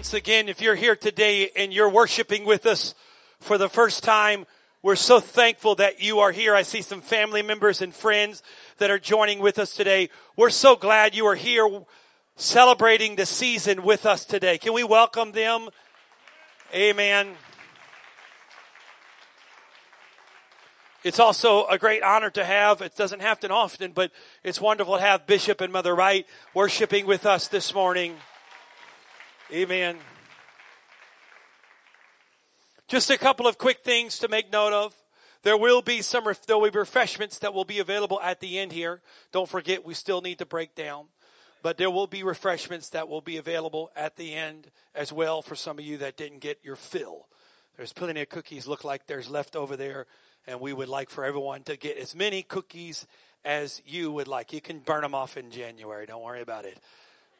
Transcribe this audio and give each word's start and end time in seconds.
Once 0.00 0.14
again, 0.14 0.48
if 0.48 0.62
you're 0.62 0.76
here 0.76 0.96
today 0.96 1.50
and 1.54 1.74
you're 1.74 1.90
worshiping 1.90 2.46
with 2.46 2.64
us 2.64 2.94
for 3.38 3.58
the 3.58 3.68
first 3.68 4.02
time, 4.02 4.46
we're 4.82 4.96
so 4.96 5.20
thankful 5.20 5.74
that 5.74 6.02
you 6.02 6.20
are 6.20 6.32
here. 6.32 6.54
I 6.54 6.62
see 6.62 6.80
some 6.80 7.02
family 7.02 7.42
members 7.42 7.82
and 7.82 7.94
friends 7.94 8.42
that 8.78 8.90
are 8.90 8.98
joining 8.98 9.40
with 9.40 9.58
us 9.58 9.74
today. 9.74 10.08
We're 10.38 10.48
so 10.48 10.74
glad 10.74 11.14
you 11.14 11.26
are 11.26 11.34
here 11.34 11.82
celebrating 12.34 13.16
the 13.16 13.26
season 13.26 13.82
with 13.82 14.06
us 14.06 14.24
today. 14.24 14.56
Can 14.56 14.72
we 14.72 14.84
welcome 14.84 15.32
them? 15.32 15.68
Amen. 16.74 17.34
It's 21.04 21.20
also 21.20 21.66
a 21.66 21.76
great 21.76 22.02
honor 22.02 22.30
to 22.30 22.44
have, 22.46 22.80
it 22.80 22.96
doesn't 22.96 23.20
happen 23.20 23.50
often, 23.50 23.92
but 23.92 24.12
it's 24.44 24.62
wonderful 24.62 24.96
to 24.96 25.02
have 25.02 25.26
Bishop 25.26 25.60
and 25.60 25.70
Mother 25.70 25.94
Wright 25.94 26.24
worshiping 26.54 27.04
with 27.04 27.26
us 27.26 27.48
this 27.48 27.74
morning. 27.74 28.16
Amen. 29.52 29.96
Just 32.86 33.10
a 33.10 33.18
couple 33.18 33.48
of 33.48 33.58
quick 33.58 33.82
things 33.82 34.20
to 34.20 34.28
make 34.28 34.52
note 34.52 34.72
of. 34.72 34.94
There 35.42 35.56
will 35.56 35.82
be 35.82 36.02
some, 36.02 36.24
there 36.46 36.56
will 36.56 36.70
be 36.70 36.78
refreshments 36.78 37.40
that 37.40 37.52
will 37.52 37.64
be 37.64 37.80
available 37.80 38.20
at 38.22 38.38
the 38.38 38.60
end 38.60 38.70
here. 38.70 39.00
Don't 39.32 39.48
forget, 39.48 39.84
we 39.84 39.94
still 39.94 40.20
need 40.20 40.38
to 40.38 40.46
break 40.46 40.76
down. 40.76 41.06
But 41.62 41.78
there 41.78 41.90
will 41.90 42.06
be 42.06 42.22
refreshments 42.22 42.90
that 42.90 43.08
will 43.08 43.20
be 43.20 43.38
available 43.38 43.90
at 43.96 44.16
the 44.16 44.34
end 44.34 44.70
as 44.94 45.12
well 45.12 45.42
for 45.42 45.56
some 45.56 45.80
of 45.80 45.84
you 45.84 45.96
that 45.98 46.16
didn't 46.16 46.40
get 46.40 46.60
your 46.62 46.76
fill. 46.76 47.26
There's 47.76 47.92
plenty 47.92 48.20
of 48.20 48.28
cookies 48.28 48.68
look 48.68 48.84
like 48.84 49.06
there's 49.06 49.28
left 49.28 49.56
over 49.56 49.76
there 49.76 50.06
and 50.46 50.60
we 50.60 50.72
would 50.72 50.88
like 50.88 51.10
for 51.10 51.24
everyone 51.24 51.64
to 51.64 51.76
get 51.76 51.96
as 51.96 52.14
many 52.14 52.42
cookies 52.42 53.04
as 53.44 53.82
you 53.84 54.12
would 54.12 54.28
like. 54.28 54.52
You 54.52 54.60
can 54.60 54.78
burn 54.78 55.02
them 55.02 55.14
off 55.14 55.36
in 55.36 55.50
January. 55.50 56.06
Don't 56.06 56.22
worry 56.22 56.40
about 56.40 56.64
it. 56.66 56.78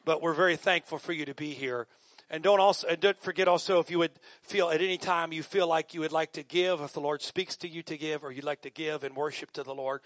But 0.05 0.21
we're 0.21 0.33
very 0.33 0.55
thankful 0.55 0.97
for 0.97 1.13
you 1.13 1.25
to 1.25 1.35
be 1.35 1.51
here. 1.51 1.87
And 2.29 2.41
don't 2.41 2.61
also 2.61 2.87
and 2.87 2.99
don't 2.99 3.19
forget 3.19 3.49
also 3.49 3.79
if 3.79 3.91
you 3.91 3.99
would 3.99 4.13
feel 4.41 4.69
at 4.69 4.81
any 4.81 4.97
time 4.97 5.33
you 5.33 5.43
feel 5.43 5.67
like 5.67 5.93
you 5.93 5.99
would 5.99 6.13
like 6.13 6.31
to 6.33 6.43
give, 6.43 6.79
if 6.79 6.93
the 6.93 7.01
Lord 7.01 7.21
speaks 7.21 7.57
to 7.57 7.67
you 7.67 7.83
to 7.83 7.97
give, 7.97 8.23
or 8.23 8.31
you'd 8.31 8.45
like 8.45 8.61
to 8.61 8.69
give 8.69 9.03
and 9.03 9.15
worship 9.15 9.51
to 9.51 9.63
the 9.63 9.75
Lord, 9.75 9.99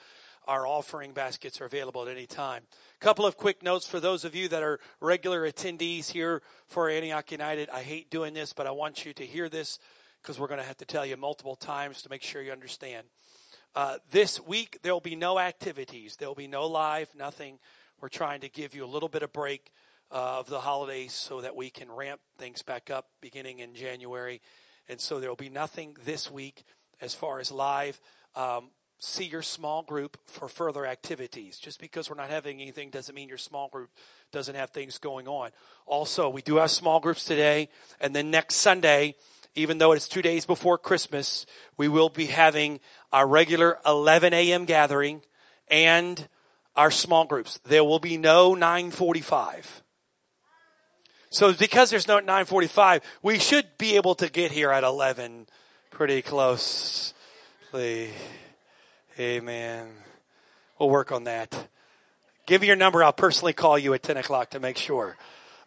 our 0.48 0.66
offering 0.66 1.14
baskets 1.14 1.62
are 1.62 1.66
available 1.66 2.02
at 2.02 2.08
any 2.08 2.26
time. 2.26 2.64
A 3.00 3.04
couple 3.04 3.28
of 3.28 3.38
quick 3.38 3.62
notes 3.62 3.88
for 3.88 4.00
those 4.00 4.26
of 4.26 4.36
you 4.36 4.48
that 4.48 4.64
are 4.64 4.80
regular 5.00 5.50
attendees 5.50 6.10
here 6.12 6.42
for 6.66 6.90
Antioch 6.90 7.32
United. 7.32 7.70
I 7.70 7.84
hate 7.84 8.10
doing 8.10 8.34
this, 8.34 8.54
but 8.54 8.66
I 8.66 8.72
want 8.72 9.06
you 9.06 9.14
to 9.14 9.26
hear 9.26 9.48
this 9.48 9.78
because 10.22 10.40
we're 10.40 10.48
going 10.48 10.60
to 10.60 10.66
have 10.66 10.78
to 10.78 10.86
tell 10.86 11.06
you 11.06 11.18
multiple 11.18 11.56
times 11.56 12.02
to 12.02 12.10
make 12.10 12.24
sure 12.24 12.42
you 12.42 12.52
understand. 12.52 13.06
Uh, 13.76 13.98
this 14.10 14.42
week, 14.42 14.80
there 14.82 14.94
will 14.94 15.02
be 15.02 15.16
no 15.16 15.38
activities. 15.38 16.16
There 16.16 16.28
will 16.28 16.36
be 16.36 16.48
no 16.48 16.66
live, 16.66 17.10
nothing. 17.16 17.60
We're 18.02 18.10
trying 18.10 18.42
to 18.42 18.50
give 18.50 18.74
you 18.74 18.84
a 18.84 18.88
little 18.88 19.10
bit 19.10 19.22
of 19.22 19.32
break 19.32 19.72
uh, 20.12 20.40
of 20.40 20.48
the 20.48 20.62
holidays 20.62 21.14
so 21.14 21.42
that 21.42 21.56
we 21.56 21.70
can 21.70 21.92
ramp 21.92 22.22
things 22.38 22.62
back 22.62 22.90
up 22.90 23.08
beginning 23.22 23.60
in 23.60 23.74
January. 23.74 24.42
And 24.88 25.00
so 25.00 25.20
there 25.20 25.30
will 25.30 25.36
be 25.36 25.50
nothing 25.50 25.96
this 26.06 26.30
week 26.30 26.64
as 27.02 27.14
far 27.14 27.40
as 27.40 27.52
live. 27.52 28.00
Um, 28.36 28.70
see 29.00 29.26
your 29.26 29.42
small 29.42 29.84
group 29.84 30.18
for 30.26 30.48
further 30.48 30.86
activities. 30.86 31.58
Just 31.58 31.80
because 31.80 32.10
we're 32.10 32.16
not 32.16 32.30
having 32.30 32.62
anything 32.62 32.90
doesn't 32.90 33.16
mean 33.16 33.30
your 33.30 33.38
small 33.38 33.68
group 33.70 33.90
doesn't 34.32 34.56
have 34.56 34.70
things 34.72 34.98
going 34.98 35.28
on. 35.28 35.52
Also, 35.86 36.30
we 36.30 36.42
do 36.42 36.58
have 36.58 36.72
small 36.72 37.00
groups 37.00 37.26
today, 37.26 37.70
and 38.00 38.16
then 38.16 38.32
next 38.32 38.56
Sunday, 38.56 39.16
even 39.56 39.78
though 39.78 39.94
it's 39.94 40.08
two 40.08 40.22
days 40.22 40.46
before 40.46 40.78
Christmas, 40.78 41.46
we 41.78 41.88
will 41.88 42.10
be 42.10 42.26
having 42.26 42.80
our 43.12 43.26
regular 43.26 43.80
11 43.86 44.34
a.m. 44.34 44.66
gathering 44.66 45.22
and 45.70 46.28
our 46.76 46.92
small 46.92 47.26
groups. 47.26 47.60
There 47.66 47.84
will 47.84 48.00
be 48.00 48.18
no 48.18 48.54
945. 48.54 49.84
So 51.30 51.54
because 51.54 51.90
there's 51.90 52.08
no 52.08 52.20
945, 52.20 53.02
we 53.22 53.40
should 53.40 53.66
be 53.78 53.96
able 53.96 54.16
to 54.16 54.30
get 54.30 54.52
here 54.52 54.72
at 54.72 54.84
11 54.84 55.48
pretty 55.92 56.22
closely. 56.22 57.14
Amen. 59.20 59.88
We'll 60.80 60.90
work 60.90 61.12
on 61.12 61.26
that. 61.26 61.68
Give 62.46 62.62
me 62.62 62.68
your 62.68 62.76
number. 62.76 63.04
I'll 63.04 63.14
personally 63.14 63.54
call 63.54 63.78
you 63.80 63.94
at 63.94 64.04
10 64.04 64.18
o'clock 64.18 64.52
to 64.52 64.60
make 64.60 64.78
sure. 64.78 65.18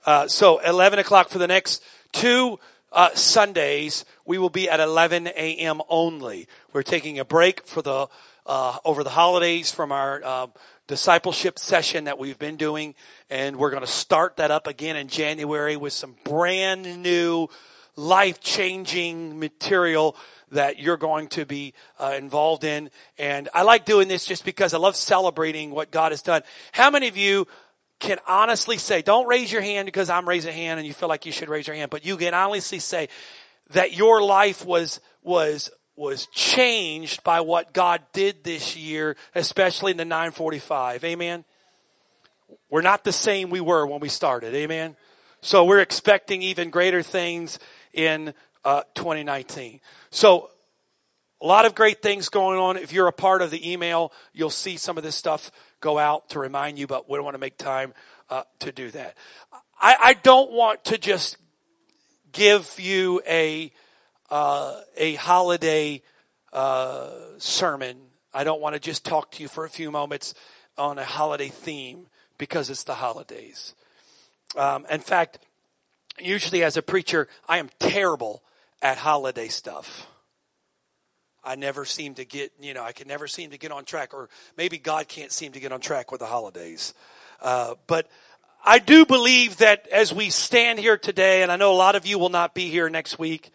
Uh, 0.07 0.29
so 0.29 0.59
11 0.59 0.99
o'clock 0.99 1.29
for 1.29 1.39
the 1.39 1.47
next 1.47 1.83
two 2.13 2.59
uh, 2.93 3.11
Sundays, 3.15 4.05
we 4.25 4.39
will 4.39 4.51
be 4.51 4.71
at 4.71 4.81
11 4.81 5.27
a.m. 5.27 5.83
only. 5.89 6.47
We're 6.73 6.83
taking 6.83 7.19
a 7.19 7.25
break 7.25 7.67
for 7.67 7.83
the 7.83 8.09
uh, 8.47 8.79
over 8.85 9.05
the 9.05 9.11
holidays 9.11 9.71
from 9.71 9.93
our 9.93 10.23
uh, 10.25 10.47
discipleship 10.89 11.59
session 11.59 12.05
that 12.05 12.19
we've 12.19 12.39
been 12.39 12.57
doing, 12.57 12.95
and 13.31 13.57
we're 13.57 13.71
going 13.71 13.83
to 13.83 13.87
start 13.87 14.39
that 14.39 14.51
up 14.51 14.67
again 14.67 14.97
in 14.97 15.07
January 15.07 15.77
with 15.77 15.93
some 15.93 16.17
brand 16.25 17.03
new, 17.03 17.47
life 17.95 18.41
changing 18.41 19.39
material 19.39 20.17
that 20.51 20.79
you're 20.79 20.97
going 20.97 21.29
to 21.29 21.45
be 21.45 21.75
uh, 21.99 22.15
involved 22.17 22.65
in. 22.65 22.91
And 23.19 23.51
I 23.53 23.63
like 23.63 23.85
doing 23.85 24.09
this 24.09 24.25
just 24.25 24.47
because 24.47 24.73
I 24.73 24.79
love 24.79 24.97
celebrating 24.97 25.71
what 25.71 25.91
God 25.91 26.11
has 26.11 26.23
done. 26.23 26.43
How 26.73 26.91
many 26.91 27.07
of 27.07 27.19
you 27.19 27.47
can 28.01 28.19
honestly 28.27 28.79
say, 28.79 29.03
don't 29.03 29.27
raise 29.27 29.53
your 29.53 29.61
hand 29.61 29.87
because 29.87 30.09
I'm 30.09 30.27
raising 30.27 30.51
a 30.51 30.55
hand 30.55 30.79
and 30.79 30.87
you 30.87 30.95
feel 30.95 31.09
like 31.09 31.27
you 31.27 31.33
should 31.33 31.51
raise 31.51 31.67
your 31.67 31.77
hand, 31.77 31.91
but 31.91 32.07
you 32.07 32.17
can 32.17 32.33
honestly 32.33 32.79
say 32.79 33.11
that 33.71 33.93
your 33.93 34.23
life 34.23 34.65
was, 34.65 35.01
was 35.23 35.71
was 35.99 36.27
changed 36.27 37.25
by 37.25 37.41
what 37.41 37.75
God 37.75 38.01
did 38.13 38.45
this 38.45 38.77
year, 38.77 39.17
especially 39.35 39.91
in 39.91 39.97
the 39.97 40.05
945. 40.05 41.05
Amen. 41.05 41.45
We're 42.71 42.83
not 42.83 43.05
the 43.05 43.13
same 43.13 43.51
we 43.51 43.61
were 43.61 43.87
when 43.87 44.01
we 44.01 44.09
started. 44.09 44.55
Amen. 44.55 44.97
So 45.41 45.65
we're 45.65 45.81
expecting 45.81 46.41
even 46.43 46.71
greater 46.71 47.03
things 47.03 47.59
in 47.93 48.33
uh, 48.65 48.83
2019. 48.95 49.81
So 50.11 50.51
a 51.41 51.47
lot 51.47 51.67
of 51.67 51.75
great 51.75 52.01
things 52.01 52.29
going 52.29 52.59
on. 52.59 52.77
If 52.77 52.93
you're 52.93 53.09
a 53.09 53.13
part 53.13 53.43
of 53.43 53.51
the 53.51 53.71
email, 53.71 54.13
you'll 54.33 54.51
see 54.51 54.77
some 54.77 54.99
of 54.99 55.05
this 55.05 55.17
stuff 55.17 55.51
go 55.81 55.99
out 55.99 56.31
to 56.31 56.39
remind 56.39 56.79
you, 56.79 56.87
but 56.87 57.09
we 57.09 57.17
don't 57.17 57.25
want 57.25 57.35
to 57.35 57.41
make 57.41 57.57
time 57.57 57.93
uh, 58.31 58.43
to 58.61 58.73
do 58.73 58.91
that. 58.93 59.17
I, 59.81 59.97
I 60.01 60.15
don't 60.15 60.53
want 60.53 60.85
to 60.87 60.99
just 60.99 61.37
give 62.33 62.79
you 62.79 63.21
a 63.27 63.73
uh, 64.31 64.81
a 64.97 65.15
holiday 65.15 66.03
uh, 66.53 67.11
sermon. 67.39 67.99
I 68.33 68.45
don't 68.45 68.61
want 68.61 68.75
to 68.75 68.81
just 68.81 69.05
talk 69.05 69.31
to 69.33 69.43
you 69.43 69.49
for 69.49 69.65
a 69.65 69.71
few 69.71 69.91
moments 69.91 70.35
on 70.77 70.99
a 70.99 71.05
holiday 71.05 71.49
theme 71.49 72.07
because 72.37 72.71
it's 72.71 72.85
the 72.85 72.95
holidays. 72.95 73.75
Um, 74.57 74.87
in 74.91 75.01
fact, 75.01 75.39
usually 76.19 76.63
as 76.63 76.77
a 76.77 76.83
preacher, 76.83 77.29
I 77.49 77.59
am 77.59 77.69
terrible 77.79 78.43
at 78.81 78.99
holiday 78.99 79.49
stuff. 79.49 80.07
I 81.45 81.55
never 81.55 81.85
seem 81.85 82.15
to 82.15 82.25
get, 82.25 82.53
you 82.61 82.75
know, 82.75 82.83
I 82.83 82.93
can 82.93 83.09
never 83.09 83.27
seem 83.27 83.51
to 83.51 83.59
get 83.59 83.73
on 83.73 83.85
track, 83.85 84.13
or 84.13 84.29
maybe 84.57 84.79
God 84.79 85.09
can't 85.09 85.33
seem 85.33 85.53
to 85.53 85.61
get 85.61 85.73
on 85.73 85.81
track 85.81 86.13
with 86.13 86.21
the 86.21 86.27
holidays. 86.27 86.95
Uh, 87.41 87.75
but 87.87 88.09
I 88.65 88.79
do 88.81 89.07
believe 89.07 89.59
that 89.59 89.87
as 89.89 90.13
we 90.13 90.31
stand 90.31 90.79
here 90.79 90.99
today, 90.99 91.43
and 91.43 91.51
I 91.51 91.57
know 91.57 91.73
a 91.73 91.77
lot 91.77 91.97
of 91.97 92.07
you 92.07 92.19
will 92.19 92.29
not 92.29 92.55
be 92.55 92.69
here 92.69 92.91
next 92.91 93.19
week, 93.19 93.51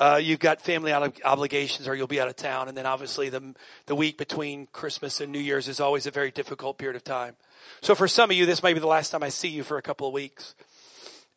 uh, 0.00 0.16
you've 0.16 0.40
got 0.40 0.62
family 0.62 0.92
obligations 0.92 1.86
or 1.86 1.94
you'll 1.94 2.06
be 2.06 2.20
out 2.20 2.26
of 2.26 2.34
town. 2.34 2.68
And 2.68 2.76
then 2.76 2.86
obviously 2.86 3.28
the, 3.28 3.54
the 3.84 3.94
week 3.94 4.16
between 4.16 4.66
Christmas 4.72 5.20
and 5.20 5.30
New 5.30 5.38
Year's 5.38 5.68
is 5.68 5.78
always 5.78 6.06
a 6.06 6.10
very 6.10 6.30
difficult 6.30 6.78
period 6.78 6.96
of 6.96 7.04
time. 7.04 7.36
So 7.82 7.94
for 7.94 8.08
some 8.08 8.30
of 8.30 8.36
you, 8.36 8.46
this 8.46 8.62
may 8.62 8.72
be 8.72 8.80
the 8.80 8.86
last 8.86 9.10
time 9.10 9.22
I 9.22 9.28
see 9.28 9.48
you 9.48 9.62
for 9.62 9.76
a 9.76 9.82
couple 9.82 10.08
of 10.08 10.14
weeks. 10.14 10.54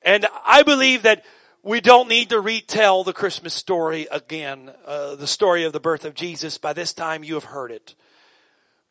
And 0.02 0.26
I 0.46 0.64
believe 0.64 1.04
that 1.04 1.26
we 1.62 1.82
don't 1.82 2.08
need 2.08 2.30
to 2.30 2.40
retell 2.40 3.04
the 3.04 3.12
Christmas 3.12 3.54
story 3.54 4.08
again, 4.10 4.72
uh, 4.86 5.16
the 5.16 5.28
story 5.28 5.66
of 5.66 5.74
the 5.74 5.82
birth 5.82 6.06
of 6.06 6.14
Jesus. 6.14 6.58
By 6.58 6.72
this 6.72 6.94
time 6.94 7.26
you 7.26 7.34
have 7.34 7.46
heard 7.46 7.72
it. 7.72 7.96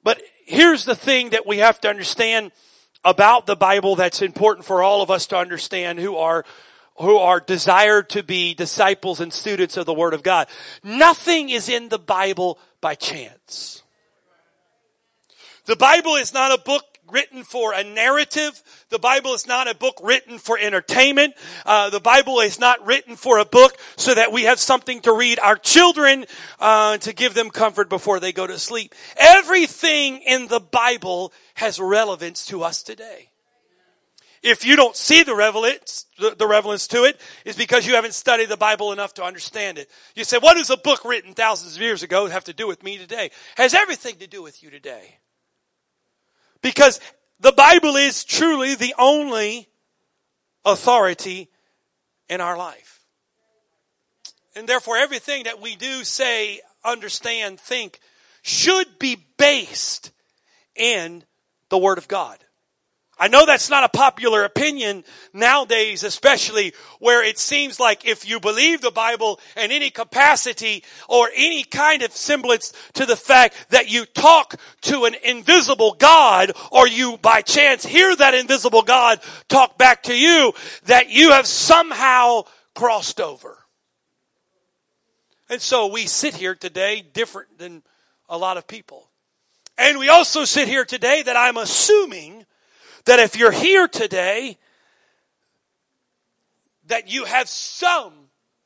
But 0.04 0.20
here's 0.44 0.84
the 0.84 0.94
thing 0.94 1.30
that 1.30 1.46
we 1.46 1.58
have 1.58 1.80
to 1.80 1.88
understand 1.88 2.52
about 3.06 3.46
the 3.46 3.56
Bible 3.56 3.96
that's 3.96 4.20
important 4.20 4.66
for 4.66 4.82
all 4.82 5.00
of 5.00 5.10
us 5.10 5.26
to 5.28 5.36
understand 5.38 5.98
who 5.98 6.16
are 6.16 6.44
who 7.02 7.18
are 7.18 7.40
desired 7.40 8.08
to 8.10 8.22
be 8.22 8.54
disciples 8.54 9.20
and 9.20 9.32
students 9.32 9.76
of 9.76 9.86
the 9.86 9.94
Word 9.94 10.14
of 10.14 10.22
God. 10.22 10.48
Nothing 10.82 11.50
is 11.50 11.68
in 11.68 11.88
the 11.88 11.98
Bible 11.98 12.58
by 12.80 12.94
chance. 12.94 13.82
The 15.66 15.76
Bible 15.76 16.16
is 16.16 16.32
not 16.32 16.52
a 16.52 16.62
book 16.62 16.84
written 17.10 17.42
for 17.44 17.72
a 17.72 17.84
narrative. 17.84 18.62
The 18.88 18.98
Bible 18.98 19.34
is 19.34 19.46
not 19.46 19.68
a 19.68 19.74
book 19.74 20.00
written 20.02 20.38
for 20.38 20.56
entertainment. 20.58 21.34
Uh, 21.66 21.90
the 21.90 22.00
Bible 22.00 22.40
is 22.40 22.58
not 22.58 22.84
written 22.86 23.16
for 23.16 23.38
a 23.38 23.44
book 23.44 23.76
so 23.96 24.14
that 24.14 24.32
we 24.32 24.44
have 24.44 24.58
something 24.58 25.00
to 25.00 25.12
read 25.12 25.38
our 25.40 25.56
children 25.56 26.24
uh, 26.58 26.98
to 26.98 27.12
give 27.12 27.34
them 27.34 27.50
comfort 27.50 27.88
before 27.88 28.20
they 28.20 28.32
go 28.32 28.46
to 28.46 28.58
sleep. 28.58 28.94
Everything 29.16 30.22
in 30.22 30.46
the 30.48 30.60
Bible 30.60 31.32
has 31.54 31.78
relevance 31.78 32.46
to 32.46 32.62
us 32.62 32.82
today. 32.82 33.31
If 34.42 34.66
you 34.66 34.74
don't 34.74 34.96
see 34.96 35.22
the 35.22 35.36
relevance, 35.36 36.06
the, 36.18 36.34
the 36.34 36.48
relevance 36.48 36.88
to 36.88 37.04
it, 37.04 37.20
is 37.44 37.56
because 37.56 37.86
you 37.86 37.94
haven't 37.94 38.14
studied 38.14 38.48
the 38.48 38.56
Bible 38.56 38.92
enough 38.92 39.14
to 39.14 39.24
understand 39.24 39.78
it. 39.78 39.88
You 40.16 40.24
say, 40.24 40.38
what 40.38 40.54
does 40.54 40.70
a 40.70 40.76
book 40.76 41.04
written 41.04 41.34
thousands 41.34 41.76
of 41.76 41.82
years 41.82 42.02
ago 42.02 42.26
have 42.26 42.44
to 42.44 42.52
do 42.52 42.66
with 42.66 42.82
me 42.82 42.98
today? 42.98 43.30
Has 43.56 43.72
everything 43.72 44.16
to 44.16 44.26
do 44.26 44.42
with 44.42 44.62
you 44.62 44.70
today. 44.70 45.18
Because 46.60 46.98
the 47.38 47.52
Bible 47.52 47.96
is 47.96 48.24
truly 48.24 48.74
the 48.74 48.94
only 48.98 49.68
authority 50.64 51.48
in 52.28 52.40
our 52.40 52.56
life. 52.56 53.00
And 54.56 54.68
therefore, 54.68 54.96
everything 54.96 55.44
that 55.44 55.60
we 55.60 55.76
do, 55.76 56.04
say, 56.04 56.60
understand, 56.84 57.60
think, 57.60 58.00
should 58.42 58.98
be 58.98 59.16
based 59.38 60.10
in 60.74 61.24
the 61.68 61.78
Word 61.78 61.98
of 61.98 62.08
God. 62.08 62.38
I 63.18 63.28
know 63.28 63.44
that's 63.46 63.70
not 63.70 63.84
a 63.84 63.88
popular 63.88 64.42
opinion 64.42 65.04
nowadays, 65.32 66.02
especially 66.02 66.72
where 66.98 67.22
it 67.22 67.38
seems 67.38 67.78
like 67.78 68.06
if 68.06 68.28
you 68.28 68.40
believe 68.40 68.80
the 68.80 68.90
Bible 68.90 69.38
in 69.56 69.70
any 69.70 69.90
capacity 69.90 70.82
or 71.08 71.28
any 71.36 71.62
kind 71.62 72.02
of 72.02 72.12
semblance 72.12 72.72
to 72.94 73.06
the 73.06 73.14
fact 73.14 73.66
that 73.68 73.90
you 73.90 74.06
talk 74.06 74.56
to 74.82 75.04
an 75.04 75.14
invisible 75.24 75.92
God 75.92 76.52
or 76.72 76.88
you 76.88 77.18
by 77.18 77.42
chance 77.42 77.84
hear 77.84 78.16
that 78.16 78.34
invisible 78.34 78.82
God 78.82 79.20
talk 79.48 79.76
back 79.76 80.04
to 80.04 80.16
you, 80.16 80.52
that 80.86 81.10
you 81.10 81.32
have 81.32 81.46
somehow 81.46 82.42
crossed 82.74 83.20
over. 83.20 83.58
And 85.50 85.60
so 85.60 85.86
we 85.88 86.06
sit 86.06 86.34
here 86.34 86.54
today 86.54 87.02
different 87.12 87.58
than 87.58 87.82
a 88.28 88.38
lot 88.38 88.56
of 88.56 88.66
people. 88.66 89.10
And 89.76 89.98
we 89.98 90.08
also 90.08 90.44
sit 90.44 90.66
here 90.66 90.86
today 90.86 91.22
that 91.22 91.36
I'm 91.36 91.58
assuming 91.58 92.46
that 93.04 93.18
if 93.18 93.36
you're 93.36 93.52
here 93.52 93.88
today, 93.88 94.58
that 96.86 97.08
you 97.08 97.24
have 97.24 97.48
some 97.48 98.12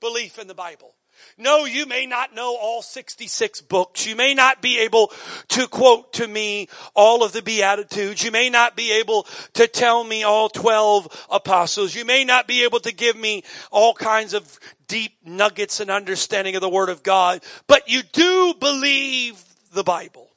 belief 0.00 0.38
in 0.38 0.46
the 0.46 0.54
Bible. 0.54 0.94
No, 1.38 1.64
you 1.64 1.86
may 1.86 2.06
not 2.06 2.34
know 2.34 2.56
all 2.56 2.82
66 2.82 3.60
books. 3.62 4.06
You 4.06 4.16
may 4.16 4.34
not 4.34 4.62
be 4.62 4.78
able 4.80 5.12
to 5.48 5.66
quote 5.66 6.14
to 6.14 6.26
me 6.26 6.68
all 6.94 7.22
of 7.22 7.32
the 7.32 7.42
Beatitudes. 7.42 8.22
You 8.22 8.30
may 8.30 8.48
not 8.48 8.76
be 8.76 8.92
able 8.92 9.26
to 9.54 9.66
tell 9.66 10.02
me 10.02 10.22
all 10.22 10.48
12 10.48 11.26
apostles. 11.30 11.94
You 11.94 12.04
may 12.04 12.24
not 12.24 12.46
be 12.46 12.64
able 12.64 12.80
to 12.80 12.92
give 12.92 13.16
me 13.16 13.44
all 13.70 13.92
kinds 13.94 14.34
of 14.34 14.58
deep 14.88 15.12
nuggets 15.24 15.80
and 15.80 15.90
understanding 15.90 16.54
of 16.54 16.60
the 16.60 16.68
Word 16.68 16.88
of 16.88 17.02
God. 17.02 17.42
But 17.66 17.88
you 17.88 18.02
do 18.02 18.54
believe 18.58 19.42
the 19.72 19.84
Bible. 19.84 20.30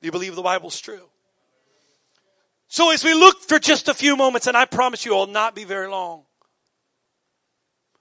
You 0.00 0.10
believe 0.10 0.36
the 0.36 0.42
Bible's 0.42 0.80
true. 0.80 1.08
So 2.68 2.90
as 2.90 3.04
we 3.04 3.14
look 3.14 3.40
for 3.42 3.58
just 3.58 3.88
a 3.88 3.94
few 3.94 4.16
moments, 4.16 4.46
and 4.46 4.56
I 4.56 4.64
promise 4.64 5.04
you 5.04 5.12
it 5.12 5.16
will 5.16 5.26
not 5.26 5.54
be 5.54 5.64
very 5.64 5.88
long. 5.88 6.24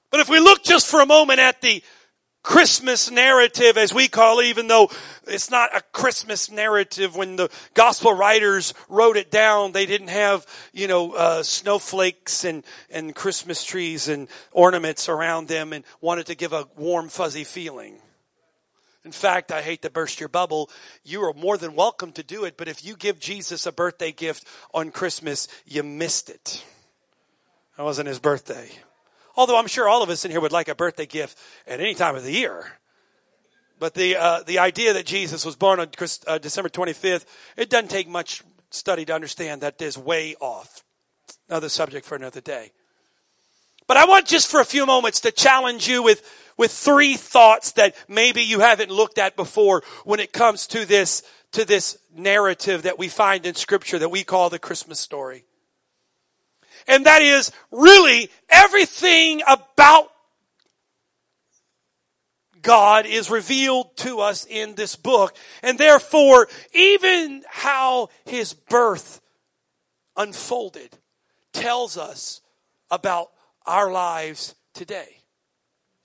But 0.09 0.19
if 0.19 0.29
we 0.29 0.39
look 0.39 0.63
just 0.63 0.87
for 0.87 1.01
a 1.01 1.05
moment 1.05 1.39
at 1.39 1.61
the 1.61 1.83
Christmas 2.43 3.09
narrative, 3.09 3.77
as 3.77 3.93
we 3.93 4.09
call 4.09 4.39
it, 4.41 4.47
even 4.47 4.67
though 4.67 4.91
it's 5.25 5.49
not 5.49 5.75
a 5.75 5.81
Christmas 5.93 6.51
narrative. 6.51 7.15
When 7.15 7.37
the 7.37 7.49
gospel 7.73 8.13
writers 8.13 8.73
wrote 8.89 9.15
it 9.15 9.31
down, 9.31 9.71
they 9.71 9.85
didn't 9.85 10.09
have, 10.09 10.45
you 10.73 10.89
know, 10.89 11.13
uh, 11.13 11.41
snowflakes 11.41 12.43
and, 12.43 12.65
and 12.89 13.15
Christmas 13.15 13.63
trees 13.63 14.09
and 14.09 14.27
ornaments 14.51 15.07
around 15.07 15.47
them 15.47 15.71
and 15.71 15.85
wanted 16.01 16.25
to 16.27 16.35
give 16.35 16.51
a 16.51 16.67
warm, 16.75 17.07
fuzzy 17.07 17.45
feeling. 17.45 18.02
In 19.05 19.11
fact, 19.11 19.51
I 19.51 19.61
hate 19.61 19.81
to 19.81 19.89
burst 19.89 20.19
your 20.19 20.29
bubble. 20.29 20.69
You 21.03 21.23
are 21.23 21.33
more 21.33 21.57
than 21.57 21.75
welcome 21.75 22.13
to 22.13 22.23
do 22.23 22.45
it, 22.45 22.55
but 22.55 22.69
if 22.69 22.85
you 22.85 22.95
give 22.95 23.19
Jesus 23.19 23.65
a 23.65 23.71
birthday 23.71 24.13
gift 24.13 24.47
on 24.73 24.91
Christmas, 24.91 25.47
you 25.65 25.83
missed 25.83 26.29
it. 26.29 26.63
That 27.77 27.83
wasn't 27.83 28.07
his 28.07 28.19
birthday. 28.19 28.69
Although 29.35 29.57
I'm 29.57 29.67
sure 29.67 29.89
all 29.89 30.03
of 30.03 30.09
us 30.09 30.23
in 30.23 30.31
here 30.31 30.39
would 30.39 30.51
like 30.51 30.69
a 30.69 30.75
birthday 30.75 31.05
gift 31.05 31.37
at 31.67 31.79
any 31.79 31.95
time 31.95 32.15
of 32.15 32.23
the 32.23 32.31
year. 32.31 32.79
But 33.79 33.95
the, 33.95 34.15
uh, 34.15 34.43
the 34.43 34.59
idea 34.59 34.93
that 34.93 35.05
Jesus 35.05 35.43
was 35.43 35.57
born 35.57 35.79
on 35.81 35.89
Christ, 35.89 36.23
uh, 36.27 36.37
December 36.37 36.69
25th, 36.69 37.25
it 37.57 37.69
doesn't 37.69 37.89
take 37.89 38.07
much 38.07 38.43
study 38.69 39.03
to 39.05 39.13
understand 39.13 39.61
that 39.61 39.81
is 39.81 39.97
way 39.97 40.35
off. 40.39 40.83
Another 41.49 41.69
subject 41.69 42.05
for 42.05 42.15
another 42.15 42.41
day. 42.41 42.71
But 43.87 43.97
I 43.97 44.05
want 44.05 44.27
just 44.27 44.49
for 44.49 44.59
a 44.59 44.65
few 44.65 44.85
moments 44.85 45.21
to 45.21 45.31
challenge 45.31 45.87
you 45.87 46.03
with 46.03 46.21
with 46.57 46.71
three 46.71 47.15
thoughts 47.15 47.73
that 47.73 47.95
maybe 48.07 48.41
you 48.41 48.59
haven't 48.59 48.91
looked 48.91 49.17
at 49.17 49.35
before 49.35 49.83
when 50.03 50.19
it 50.19 50.33
comes 50.33 50.67
to 50.67 50.85
this, 50.85 51.23
to 51.51 51.65
this 51.65 51.97
narrative 52.15 52.83
that 52.83 52.99
we 52.99 53.07
find 53.07 53.45
in 53.45 53.55
scripture 53.55 53.99
that 53.99 54.09
we 54.09 54.23
call 54.23 54.49
the 54.49 54.59
Christmas 54.59 54.99
story. 54.99 55.45
And 56.87 57.05
that 57.05 57.21
is 57.21 57.51
really 57.71 58.29
everything 58.49 59.41
about 59.47 60.09
God 62.61 63.05
is 63.05 63.29
revealed 63.29 63.95
to 63.97 64.19
us 64.19 64.45
in 64.49 64.75
this 64.75 64.95
book. 64.95 65.35
And 65.61 65.77
therefore, 65.77 66.47
even 66.73 67.43
how 67.49 68.09
his 68.25 68.53
birth 68.53 69.21
unfolded 70.15 70.97
tells 71.51 71.97
us 71.97 72.41
about 72.89 73.32
our 73.65 73.91
lives 73.91 74.55
today. 74.73 75.23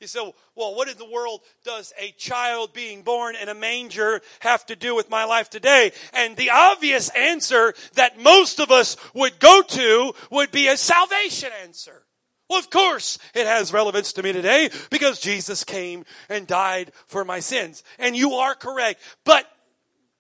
You 0.01 0.07
say, 0.07 0.21
well, 0.55 0.77
what 0.77 0.89
in 0.89 0.97
the 0.97 1.11
world 1.11 1.41
does 1.65 1.93
a 1.99 2.13
child 2.13 2.73
being 2.73 3.03
born 3.03 3.35
in 3.35 3.49
a 3.49 3.55
manger 3.55 4.21
have 4.41 4.65
to 4.67 4.77
do 4.77 4.95
with 4.95 5.11
my 5.11 5.25
life 5.25 5.51
today? 5.51 5.91
And 6.13 6.37
the 6.37 6.51
obvious 6.51 7.09
answer 7.11 7.75
that 7.95 8.21
most 8.21 8.61
of 8.61 8.71
us 8.71 8.97
would 9.13 9.41
go 9.41 9.61
to 9.61 10.13
would 10.31 10.53
be 10.53 10.69
a 10.69 10.77
salvation 10.77 11.51
answer. 11.65 12.05
Well, 12.49 12.61
of 12.61 12.71
course 12.71 13.19
it 13.35 13.47
has 13.47 13.73
relevance 13.73 14.13
to 14.15 14.23
me 14.23 14.33
today 14.33 14.71
because 14.91 15.21
Jesus 15.21 15.65
came 15.65 16.05
and 16.29 16.47
died 16.47 16.93
for 17.07 17.25
my 17.25 17.41
sins. 17.41 17.83
And 17.99 18.17
you 18.17 18.35
are 18.35 18.55
correct. 18.55 19.01
But 19.25 19.47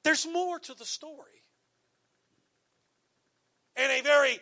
there's 0.02 0.26
more 0.26 0.58
to 0.58 0.74
the 0.74 0.84
story. 0.84 1.24
And 3.76 3.92
a 3.92 4.02
very 4.02 4.40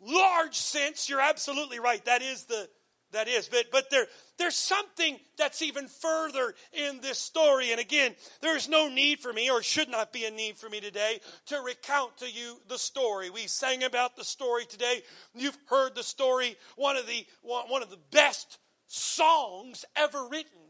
large 0.00 0.56
sense, 0.56 1.08
you're 1.08 1.20
absolutely 1.20 1.80
right. 1.80 2.04
That 2.04 2.22
is 2.22 2.44
the 2.44 2.68
that 3.12 3.28
is. 3.28 3.48
But, 3.48 3.66
but 3.72 3.90
there, 3.90 4.06
there's 4.38 4.54
something 4.54 5.18
that's 5.36 5.62
even 5.62 5.88
further 5.88 6.54
in 6.72 7.00
this 7.00 7.18
story. 7.18 7.70
And 7.70 7.80
again, 7.80 8.14
there's 8.40 8.68
no 8.68 8.88
need 8.88 9.20
for 9.20 9.32
me, 9.32 9.50
or 9.50 9.62
should 9.62 9.88
not 9.88 10.12
be 10.12 10.24
a 10.24 10.30
need 10.30 10.56
for 10.56 10.68
me 10.68 10.80
today, 10.80 11.20
to 11.46 11.60
recount 11.60 12.18
to 12.18 12.30
you 12.30 12.58
the 12.68 12.78
story. 12.78 13.30
We 13.30 13.46
sang 13.46 13.82
about 13.82 14.16
the 14.16 14.24
story 14.24 14.66
today. 14.66 15.02
You've 15.34 15.58
heard 15.68 15.94
the 15.94 16.02
story. 16.02 16.56
One 16.76 16.96
of 16.96 17.06
the, 17.06 17.26
one 17.42 17.82
of 17.82 17.90
the 17.90 17.98
best 18.10 18.58
songs 18.86 19.84
ever 19.96 20.28
written 20.30 20.60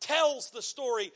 tells 0.00 0.50
the 0.50 0.62
story 0.62 1.12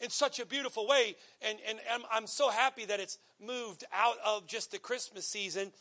in 0.00 0.10
such 0.10 0.40
a 0.40 0.46
beautiful 0.46 0.86
way. 0.86 1.16
And, 1.42 1.58
and 1.68 1.78
I'm, 1.92 2.02
I'm 2.12 2.26
so 2.26 2.50
happy 2.50 2.86
that 2.86 2.98
it's 2.98 3.18
moved 3.40 3.84
out 3.92 4.16
of 4.24 4.46
just 4.46 4.72
the 4.72 4.78
Christmas 4.78 5.26
season 5.26 5.72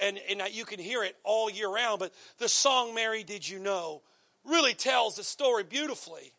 and, 0.00 0.18
and 0.30 0.42
you 0.52 0.64
can 0.64 0.78
hear 0.78 1.02
it 1.02 1.16
all 1.24 1.50
year 1.50 1.68
round, 1.68 1.98
but 1.98 2.12
the 2.38 2.48
song 2.48 2.94
Mary 2.94 3.24
Did 3.24 3.48
You 3.48 3.58
Know 3.58 4.02
really 4.44 4.74
tells 4.74 5.16
the 5.16 5.24
story 5.24 5.64
beautifully. 5.64 6.32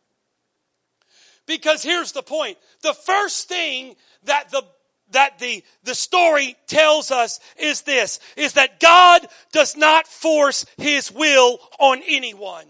Because 1.45 1.83
here's 1.83 2.13
the 2.13 2.23
point. 2.23 2.57
The 2.81 2.93
first 2.93 3.49
thing 3.49 3.95
that 4.23 4.49
the 4.51 4.63
that 5.11 5.39
the, 5.39 5.63
the 5.83 5.95
story 5.95 6.55
tells 6.67 7.11
us 7.11 7.39
is 7.57 7.81
this, 7.81 8.19
is 8.35 8.53
that 8.53 8.79
God 8.79 9.25
does 9.51 9.77
not 9.77 10.07
force 10.07 10.65
His 10.77 11.11
will 11.11 11.59
on 11.79 12.01
anyone. 12.07 12.65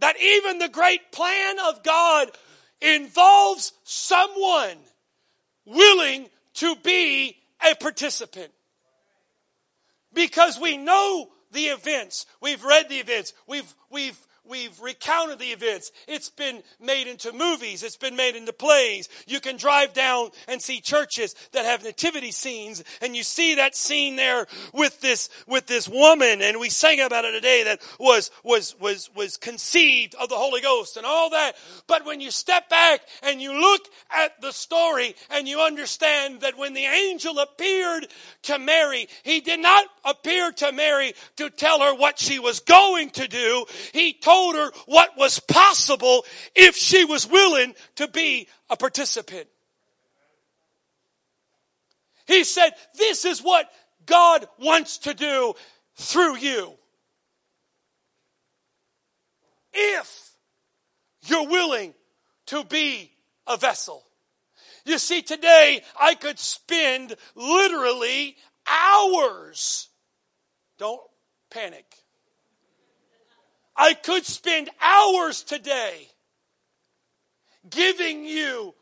That 0.00 0.16
even 0.20 0.58
the 0.58 0.68
great 0.68 1.12
plan 1.12 1.56
of 1.68 1.82
God 1.82 2.30
involves 2.80 3.72
someone 3.84 4.76
willing 5.66 6.28
to 6.60 6.76
be 6.76 7.36
a 7.70 7.74
participant. 7.74 8.52
Because 10.12 10.58
we 10.58 10.76
know 10.76 11.28
the 11.52 11.66
events. 11.66 12.26
We've 12.40 12.62
read 12.62 12.88
the 12.88 12.96
events. 12.96 13.32
We've, 13.46 13.74
we've, 13.90 14.18
we've 14.48 14.78
recounted 14.80 15.38
the 15.38 15.46
events. 15.46 15.92
It's 16.08 16.30
been 16.30 16.62
made 16.80 17.06
into 17.06 17.32
movies. 17.32 17.82
It's 17.82 17.96
been 17.96 18.16
made 18.16 18.36
into 18.36 18.52
plays. 18.52 19.08
You 19.26 19.40
can 19.40 19.56
drive 19.56 19.92
down 19.92 20.30
and 20.48 20.60
see 20.60 20.80
churches 20.80 21.34
that 21.52 21.64
have 21.64 21.84
nativity 21.84 22.32
scenes 22.32 22.82
and 23.00 23.14
you 23.14 23.22
see 23.22 23.56
that 23.56 23.76
scene 23.76 24.16
there 24.16 24.46
with 24.72 25.00
this, 25.00 25.28
with 25.46 25.66
this 25.66 25.88
woman 25.88 26.42
and 26.42 26.58
we 26.58 26.70
sang 26.70 27.00
about 27.00 27.24
it 27.24 27.32
today 27.32 27.64
that 27.64 27.80
was, 27.98 28.30
was, 28.42 28.74
was, 28.80 29.10
was 29.14 29.36
conceived 29.36 30.14
of 30.14 30.28
the 30.28 30.36
Holy 30.36 30.60
Ghost 30.60 30.96
and 30.96 31.06
all 31.06 31.30
that. 31.30 31.52
But 31.86 32.06
when 32.06 32.20
you 32.20 32.30
step 32.30 32.68
back 32.68 33.02
and 33.22 33.40
you 33.40 33.52
look 33.58 33.82
at 34.10 34.40
the 34.40 34.52
story 34.52 35.14
and 35.30 35.46
you 35.46 35.60
understand 35.60 36.40
that 36.40 36.58
when 36.58 36.74
the 36.74 36.84
angel 36.84 37.38
appeared 37.38 38.06
to 38.42 38.58
Mary, 38.58 39.08
he 39.22 39.40
did 39.40 39.60
not 39.60 39.86
appear 40.04 40.50
to 40.52 40.72
Mary 40.72 41.12
to 41.36 41.50
tell 41.50 41.80
her 41.80 41.94
what 41.94 42.18
she 42.18 42.38
was 42.38 42.60
going 42.60 43.10
to 43.10 43.28
do. 43.28 43.66
He 43.92 44.12
told 44.12 44.29
told 44.30 44.54
her 44.54 44.70
what 44.86 45.16
was 45.16 45.40
possible 45.40 46.24
if 46.54 46.76
she 46.76 47.04
was 47.04 47.28
willing 47.28 47.74
to 47.96 48.06
be 48.06 48.46
a 48.68 48.76
participant. 48.76 49.48
He 52.26 52.44
said, 52.44 52.70
This 52.94 53.24
is 53.24 53.40
what 53.40 53.68
God 54.06 54.46
wants 54.60 54.98
to 54.98 55.14
do 55.14 55.54
through 55.96 56.36
you. 56.36 56.72
If 59.72 60.30
you're 61.26 61.48
willing 61.48 61.94
to 62.46 62.64
be 62.64 63.10
a 63.46 63.56
vessel. 63.56 64.04
You 64.84 64.98
see, 64.98 65.22
today 65.22 65.82
I 66.00 66.14
could 66.14 66.38
spend 66.38 67.16
literally 67.34 68.36
hours 68.66 69.88
Don't 70.78 71.00
panic. 71.50 71.84
I 73.80 73.94
could 73.94 74.26
spend 74.26 74.68
hours 74.78 75.42
today 75.42 76.06
giving 77.70 78.26
you 78.26 78.74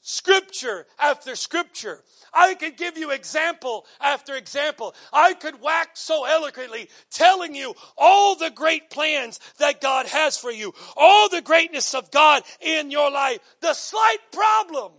scripture 0.00 0.84
after 0.98 1.36
scripture. 1.36 2.02
I 2.34 2.54
could 2.54 2.76
give 2.76 2.98
you 2.98 3.12
example 3.12 3.86
after 4.00 4.34
example. 4.34 4.96
I 5.12 5.34
could 5.34 5.62
wax 5.62 6.00
so 6.00 6.24
eloquently 6.24 6.88
telling 7.12 7.54
you 7.54 7.72
all 7.96 8.34
the 8.34 8.50
great 8.50 8.90
plans 8.90 9.38
that 9.58 9.80
God 9.80 10.06
has 10.06 10.36
for 10.36 10.50
you, 10.50 10.74
all 10.96 11.28
the 11.28 11.40
greatness 11.40 11.94
of 11.94 12.10
God 12.10 12.42
in 12.60 12.90
your 12.90 13.12
life. 13.12 13.38
The 13.60 13.74
slight 13.74 14.18
problem 14.32 14.90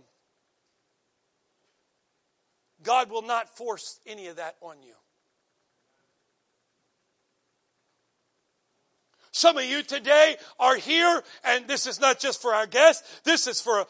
God 2.82 3.10
will 3.10 3.20
not 3.20 3.54
force 3.58 4.00
any 4.06 4.28
of 4.28 4.36
that 4.36 4.56
on 4.62 4.82
you. 4.82 4.94
Some 9.40 9.56
of 9.56 9.64
you 9.64 9.82
today 9.82 10.36
are 10.58 10.76
here, 10.76 11.22
and 11.44 11.66
this 11.66 11.86
is 11.86 11.98
not 11.98 12.20
just 12.20 12.42
for 12.42 12.52
our 12.52 12.66
guests, 12.66 13.20
this 13.24 13.46
is 13.46 13.58
for 13.58 13.86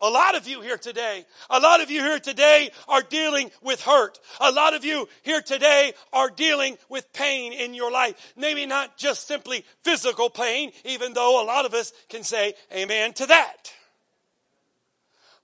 a 0.00 0.08
lot 0.08 0.36
of 0.36 0.46
you 0.46 0.60
here 0.60 0.78
today, 0.78 1.24
a 1.50 1.58
lot 1.58 1.80
of 1.80 1.90
you 1.90 2.00
here 2.00 2.20
today 2.20 2.70
are 2.86 3.02
dealing 3.02 3.50
with 3.60 3.80
hurt. 3.80 4.20
A 4.40 4.52
lot 4.52 4.72
of 4.72 4.84
you 4.84 5.08
here 5.24 5.42
today 5.42 5.94
are 6.12 6.30
dealing 6.30 6.78
with 6.88 7.12
pain 7.12 7.52
in 7.52 7.74
your 7.74 7.90
life. 7.90 8.34
Maybe 8.36 8.64
not 8.64 8.96
just 8.96 9.26
simply 9.26 9.64
physical 9.82 10.30
pain, 10.30 10.70
even 10.84 11.12
though 11.12 11.42
a 11.42 11.44
lot 11.44 11.66
of 11.66 11.74
us 11.74 11.92
can 12.08 12.22
say 12.22 12.54
amen 12.72 13.14
to 13.14 13.26
that. 13.26 13.72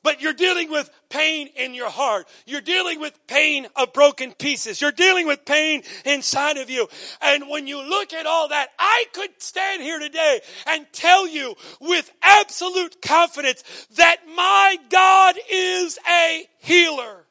But 0.02 0.22
you're 0.22 0.32
dealing 0.32 0.70
with 0.70 0.90
pain 1.08 1.48
in 1.56 1.74
your 1.74 1.90
heart. 1.90 2.28
You're 2.46 2.60
dealing 2.60 3.00
with 3.00 3.18
pain 3.26 3.66
of 3.76 3.92
broken 3.92 4.32
pieces. 4.32 4.80
You're 4.80 4.92
dealing 4.92 5.26
with 5.26 5.44
pain 5.44 5.82
inside 6.04 6.56
of 6.56 6.70
you. 6.70 6.88
And 7.20 7.48
when 7.48 7.66
you 7.66 7.82
look 7.82 8.12
at 8.12 8.26
all 8.26 8.48
that, 8.48 8.68
I 8.78 9.06
could 9.12 9.30
stand 9.38 9.82
here 9.82 9.98
today 9.98 10.40
and 10.66 10.86
tell 10.92 11.26
you 11.26 11.54
with 11.80 12.10
absolute 12.22 13.02
confidence 13.02 13.62
that 13.96 14.18
my 14.34 14.78
God 14.88 15.36
is 15.50 15.98
a 16.08 16.48
healer. 16.58 17.27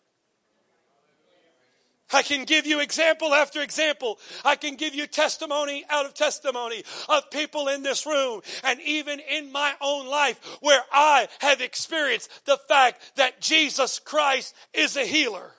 I 2.11 2.23
can 2.23 2.45
give 2.45 2.65
you 2.65 2.79
example 2.79 3.33
after 3.33 3.61
example. 3.61 4.19
I 4.45 4.55
can 4.55 4.75
give 4.75 4.95
you 4.95 5.07
testimony 5.07 5.83
out 5.89 6.05
of 6.05 6.13
testimony 6.13 6.83
of 7.09 7.29
people 7.31 7.67
in 7.67 7.83
this 7.83 8.05
room 8.05 8.41
and 8.63 8.79
even 8.81 9.19
in 9.19 9.51
my 9.51 9.73
own 9.81 10.07
life 10.07 10.39
where 10.61 10.81
I 10.91 11.27
have 11.39 11.59
experienced 11.59 12.45
the 12.45 12.57
fact 12.69 13.01
that 13.15 13.41
Jesus 13.41 13.99
Christ 13.99 14.55
is 14.73 14.95
a 14.95 15.05
healer. 15.05 15.51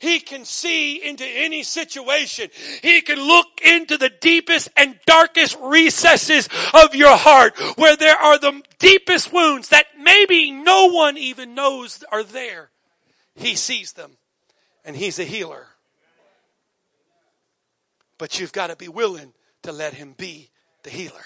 He 0.00 0.18
can 0.18 0.44
see 0.44 0.96
into 1.08 1.24
any 1.24 1.62
situation. 1.62 2.48
He 2.82 3.00
can 3.00 3.20
look 3.20 3.46
into 3.64 3.96
the 3.96 4.10
deepest 4.10 4.68
and 4.76 4.98
darkest 5.06 5.56
recesses 5.60 6.48
of 6.74 6.96
your 6.96 7.16
heart 7.16 7.56
where 7.76 7.96
there 7.96 8.16
are 8.16 8.38
the 8.38 8.60
deepest 8.80 9.32
wounds 9.32 9.68
that 9.68 9.86
maybe 9.96 10.50
no 10.50 10.86
one 10.86 11.16
even 11.16 11.54
knows 11.54 12.02
are 12.10 12.24
there. 12.24 12.70
He 13.36 13.54
sees 13.54 13.92
them 13.92 14.17
and 14.84 14.96
He's 14.96 15.18
a 15.18 15.24
healer. 15.24 15.66
But 18.16 18.40
you've 18.40 18.52
got 18.52 18.68
to 18.68 18.76
be 18.76 18.88
willing 18.88 19.32
to 19.62 19.72
let 19.72 19.94
Him 19.94 20.14
be 20.16 20.50
the 20.82 20.90
healer. 20.90 21.24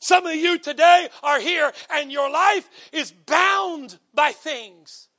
Some 0.00 0.26
of 0.26 0.34
you 0.34 0.58
today 0.58 1.08
are 1.22 1.38
here 1.38 1.70
and 1.90 2.10
your 2.10 2.30
life 2.30 2.68
is 2.90 3.12
bound 3.12 3.98
by 4.14 4.32
things. 4.32 5.09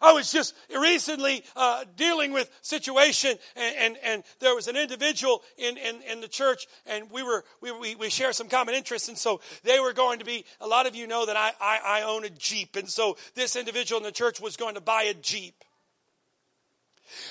I 0.00 0.12
was 0.12 0.32
just 0.32 0.54
recently 0.74 1.44
uh, 1.54 1.84
dealing 1.96 2.32
with 2.32 2.50
situation, 2.62 3.36
and, 3.54 3.76
and, 3.76 3.96
and, 4.02 4.22
there 4.38 4.54
was 4.54 4.68
an 4.68 4.76
individual 4.76 5.42
in, 5.58 5.76
in, 5.76 6.00
in 6.02 6.20
the 6.20 6.28
church, 6.28 6.66
and 6.86 7.10
we 7.10 7.22
were 7.22 7.44
we, 7.60 7.70
we, 7.72 7.94
we 7.94 8.10
share 8.10 8.32
some 8.32 8.48
common 8.48 8.74
interests, 8.74 9.08
and 9.08 9.18
so 9.18 9.40
they 9.62 9.78
were 9.78 9.92
going 9.92 10.18
to 10.18 10.24
be. 10.24 10.44
A 10.60 10.66
lot 10.66 10.86
of 10.86 10.94
you 10.94 11.06
know 11.06 11.26
that 11.26 11.36
I, 11.36 11.52
I, 11.60 11.80
I 11.84 12.02
own 12.02 12.24
a 12.24 12.30
Jeep, 12.30 12.76
and 12.76 12.88
so 12.88 13.16
this 13.34 13.56
individual 13.56 13.98
in 13.98 14.04
the 14.04 14.12
church 14.12 14.40
was 14.40 14.56
going 14.56 14.74
to 14.74 14.80
buy 14.80 15.02
a 15.02 15.14
Jeep. 15.14 15.54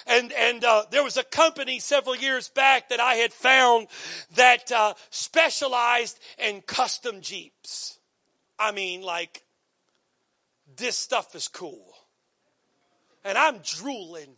And, 0.06 0.34
and 0.34 0.64
uh, 0.64 0.84
there 0.92 1.04
was 1.04 1.16
a 1.16 1.24
company 1.24 1.80
several 1.80 2.16
years 2.16 2.50
back 2.50 2.90
that 2.90 3.00
I 3.00 3.16
had 3.16 3.32
found 3.32 3.88
that 4.36 4.72
uh, 4.72 4.94
specialized 5.10 6.20
in 6.38 6.62
custom 6.62 7.22
Jeeps. 7.22 7.98
I 8.60 8.74
mean, 8.74 9.02
like, 9.02 9.44
this 10.76 10.98
stuff 10.98 11.34
is 11.34 11.48
cool 11.48 11.99
and 13.24 13.38
I'm 13.38 13.60
drooling. 13.60 14.36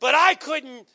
But 0.00 0.14
I 0.14 0.34
couldn't 0.34 0.86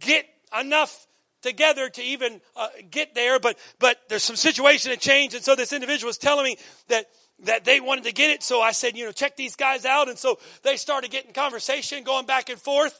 get 0.00 0.26
enough 0.58 1.06
together 1.42 1.88
to 1.90 2.02
even 2.02 2.40
uh, 2.56 2.68
get 2.90 3.14
there. 3.14 3.38
But 3.38 3.58
but 3.78 3.98
there's 4.08 4.22
some 4.22 4.36
situation 4.36 4.90
that 4.90 5.00
changed, 5.00 5.34
and 5.34 5.44
so 5.44 5.54
this 5.54 5.72
individual 5.72 6.08
was 6.08 6.18
telling 6.18 6.44
me 6.44 6.56
that 6.88 7.06
that 7.40 7.64
they 7.64 7.80
wanted 7.80 8.04
to 8.04 8.12
get 8.12 8.30
it. 8.30 8.42
So 8.42 8.60
I 8.60 8.72
said, 8.72 8.96
you 8.96 9.04
know, 9.04 9.12
check 9.12 9.36
these 9.36 9.56
guys 9.56 9.84
out, 9.84 10.08
and 10.08 10.18
so 10.18 10.38
they 10.62 10.76
started 10.76 11.10
getting 11.10 11.32
conversation, 11.32 12.04
going 12.04 12.26
back 12.26 12.48
and 12.48 12.58
forth, 12.58 12.98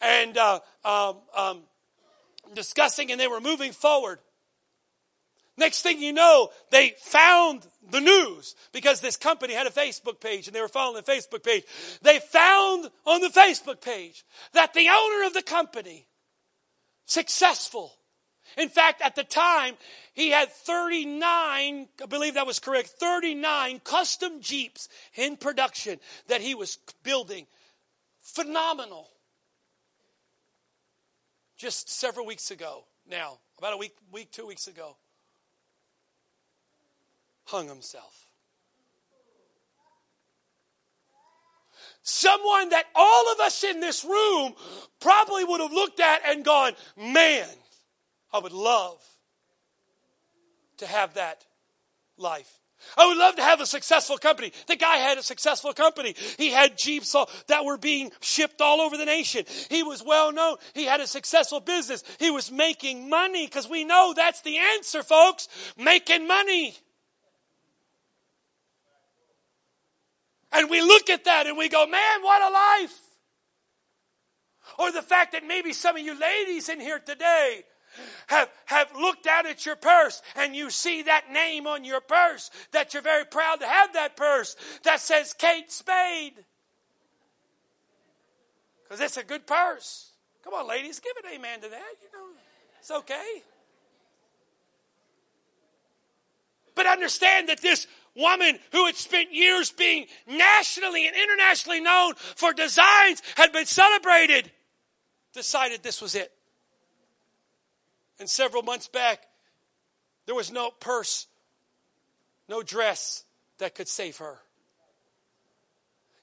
and 0.00 0.36
uh, 0.36 0.60
um, 0.84 1.16
um, 1.36 1.62
discussing, 2.54 3.10
and 3.10 3.20
they 3.20 3.28
were 3.28 3.40
moving 3.40 3.72
forward. 3.72 4.18
Next 5.56 5.82
thing 5.82 6.02
you 6.02 6.12
know, 6.12 6.50
they 6.70 6.94
found 6.98 7.66
the 7.96 8.00
news 8.00 8.54
because 8.72 9.00
this 9.00 9.16
company 9.16 9.54
had 9.54 9.66
a 9.66 9.70
Facebook 9.70 10.20
page 10.20 10.46
and 10.46 10.54
they 10.54 10.60
were 10.60 10.68
following 10.68 11.02
the 11.02 11.10
Facebook 11.10 11.42
page. 11.42 11.64
They 12.02 12.18
found 12.18 12.90
on 13.06 13.20
the 13.20 13.28
Facebook 13.28 13.80
page 13.80 14.24
that 14.52 14.74
the 14.74 14.88
owner 14.88 15.26
of 15.26 15.34
the 15.34 15.42
company, 15.42 16.06
successful. 17.06 17.92
In 18.56 18.68
fact, 18.68 19.02
at 19.02 19.16
the 19.16 19.24
time, 19.24 19.74
he 20.12 20.30
had 20.30 20.50
39, 20.50 21.20
I 22.02 22.06
believe 22.06 22.34
that 22.34 22.46
was 22.46 22.58
correct, 22.58 22.88
39 22.88 23.80
custom 23.80 24.40
Jeeps 24.40 24.88
in 25.14 25.36
production 25.36 25.98
that 26.28 26.40
he 26.40 26.54
was 26.54 26.78
building. 27.02 27.46
Phenomenal. 28.20 29.08
Just 31.56 31.88
several 31.88 32.26
weeks 32.26 32.50
ago 32.50 32.84
now, 33.08 33.38
about 33.58 33.72
a 33.72 33.78
week, 33.78 33.94
week, 34.12 34.30
two 34.30 34.46
weeks 34.46 34.66
ago 34.68 34.96
hung 37.46 37.68
himself. 37.68 38.26
Someone 42.02 42.68
that 42.68 42.84
all 42.94 43.32
of 43.32 43.40
us 43.40 43.64
in 43.64 43.80
this 43.80 44.04
room 44.04 44.54
probably 45.00 45.44
would 45.44 45.60
have 45.60 45.72
looked 45.72 45.98
at 45.98 46.20
and 46.24 46.44
gone, 46.44 46.72
man, 46.96 47.48
I 48.32 48.38
would 48.38 48.52
love 48.52 49.02
to 50.76 50.86
have 50.86 51.14
that 51.14 51.44
life. 52.16 52.52
I 52.96 53.06
would 53.06 53.16
love 53.16 53.36
to 53.36 53.42
have 53.42 53.60
a 53.60 53.66
successful 53.66 54.18
company. 54.18 54.52
The 54.68 54.76
guy 54.76 54.98
had 54.98 55.18
a 55.18 55.22
successful 55.22 55.72
company. 55.72 56.14
He 56.38 56.50
had 56.50 56.78
Jeeps 56.78 57.16
that 57.48 57.64
were 57.64 57.78
being 57.78 58.12
shipped 58.20 58.60
all 58.60 58.80
over 58.80 58.96
the 58.96 59.06
nation. 59.06 59.44
He 59.70 59.82
was 59.82 60.04
well 60.04 60.30
known. 60.30 60.56
He 60.74 60.84
had 60.84 61.00
a 61.00 61.06
successful 61.06 61.60
business. 61.60 62.04
He 62.20 62.30
was 62.30 62.52
making 62.52 63.08
money 63.08 63.46
because 63.46 63.68
we 63.68 63.84
know 63.84 64.12
that's 64.14 64.42
the 64.42 64.58
answer, 64.58 65.02
folks. 65.02 65.48
Making 65.76 66.28
money. 66.28 66.76
And 70.56 70.70
we 70.70 70.80
look 70.80 71.10
at 71.10 71.24
that 71.24 71.46
and 71.46 71.58
we 71.58 71.68
go, 71.68 71.86
man, 71.86 72.22
what 72.22 72.40
a 72.40 72.52
life. 72.52 72.98
Or 74.78 74.90
the 74.90 75.02
fact 75.02 75.32
that 75.32 75.46
maybe 75.46 75.74
some 75.74 75.96
of 75.96 76.02
you 76.02 76.18
ladies 76.18 76.70
in 76.70 76.80
here 76.80 76.98
today 76.98 77.62
have, 78.28 78.48
have 78.64 78.90
looked 78.96 79.24
down 79.24 79.46
at 79.46 79.66
your 79.66 79.76
purse 79.76 80.22
and 80.34 80.56
you 80.56 80.70
see 80.70 81.02
that 81.02 81.30
name 81.30 81.66
on 81.66 81.84
your 81.84 82.00
purse 82.00 82.50
that 82.72 82.94
you're 82.94 83.02
very 83.02 83.26
proud 83.26 83.60
to 83.60 83.66
have 83.66 83.92
that 83.92 84.16
purse 84.16 84.56
that 84.82 85.00
says 85.00 85.34
Kate 85.34 85.70
Spade. 85.70 86.34
Because 88.82 89.00
it's 89.00 89.18
a 89.18 89.24
good 89.24 89.46
purse. 89.46 90.10
Come 90.42 90.54
on, 90.54 90.66
ladies, 90.66 91.00
give 91.00 91.12
an 91.22 91.38
amen 91.38 91.60
to 91.60 91.68
that. 91.68 91.92
You 92.02 92.08
know, 92.18 92.28
it's 92.80 92.90
okay. 92.90 93.42
But 96.74 96.86
understand 96.86 97.48
that 97.48 97.60
this 97.60 97.86
woman 98.16 98.58
who 98.72 98.86
had 98.86 98.96
spent 98.96 99.32
years 99.32 99.70
being 99.70 100.06
nationally 100.26 101.06
and 101.06 101.14
internationally 101.16 101.80
known 101.80 102.14
for 102.14 102.52
designs 102.52 103.22
had 103.36 103.52
been 103.52 103.66
celebrated, 103.66 104.50
decided 105.32 105.82
this 105.82 106.00
was 106.00 106.14
it. 106.14 106.32
And 108.18 108.28
several 108.28 108.62
months 108.62 108.88
back, 108.88 109.22
there 110.24 110.34
was 110.34 110.50
no 110.50 110.70
purse, 110.70 111.26
no 112.48 112.62
dress 112.62 113.24
that 113.58 113.74
could 113.74 113.88
save 113.88 114.16
her. 114.18 114.38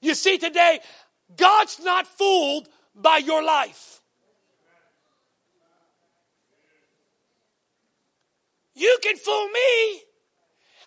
You 0.00 0.14
see, 0.14 0.36
today, 0.36 0.80
God's 1.36 1.80
not 1.80 2.06
fooled 2.06 2.68
by 2.94 3.18
your 3.18 3.42
life. 3.42 4.00
You 8.74 8.98
can 9.02 9.16
fool 9.16 9.48
me 9.48 10.02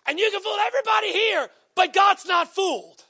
and 0.06 0.18
you 0.18 0.30
can 0.30 0.40
fool 0.40 0.56
everybody 0.66 1.12
here, 1.12 1.48
but 1.74 1.92
God's 1.92 2.26
not 2.26 2.54
fooled. 2.54 3.04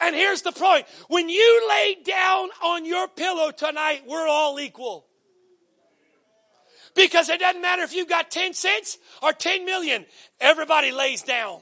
And 0.00 0.14
here's 0.14 0.42
the 0.42 0.52
point 0.52 0.86
when 1.08 1.28
you 1.28 1.68
lay 1.68 1.96
down 2.04 2.48
on 2.62 2.84
your 2.84 3.08
pillow 3.08 3.50
tonight, 3.50 4.02
we're 4.06 4.28
all 4.28 4.60
equal. 4.60 5.06
Because 6.94 7.28
it 7.28 7.40
doesn't 7.40 7.60
matter 7.60 7.82
if 7.82 7.94
you've 7.94 8.08
got 8.08 8.30
10 8.30 8.54
cents 8.54 8.98
or 9.22 9.32
10 9.32 9.64
million, 9.64 10.06
everybody 10.40 10.92
lays 10.92 11.22
down. 11.22 11.60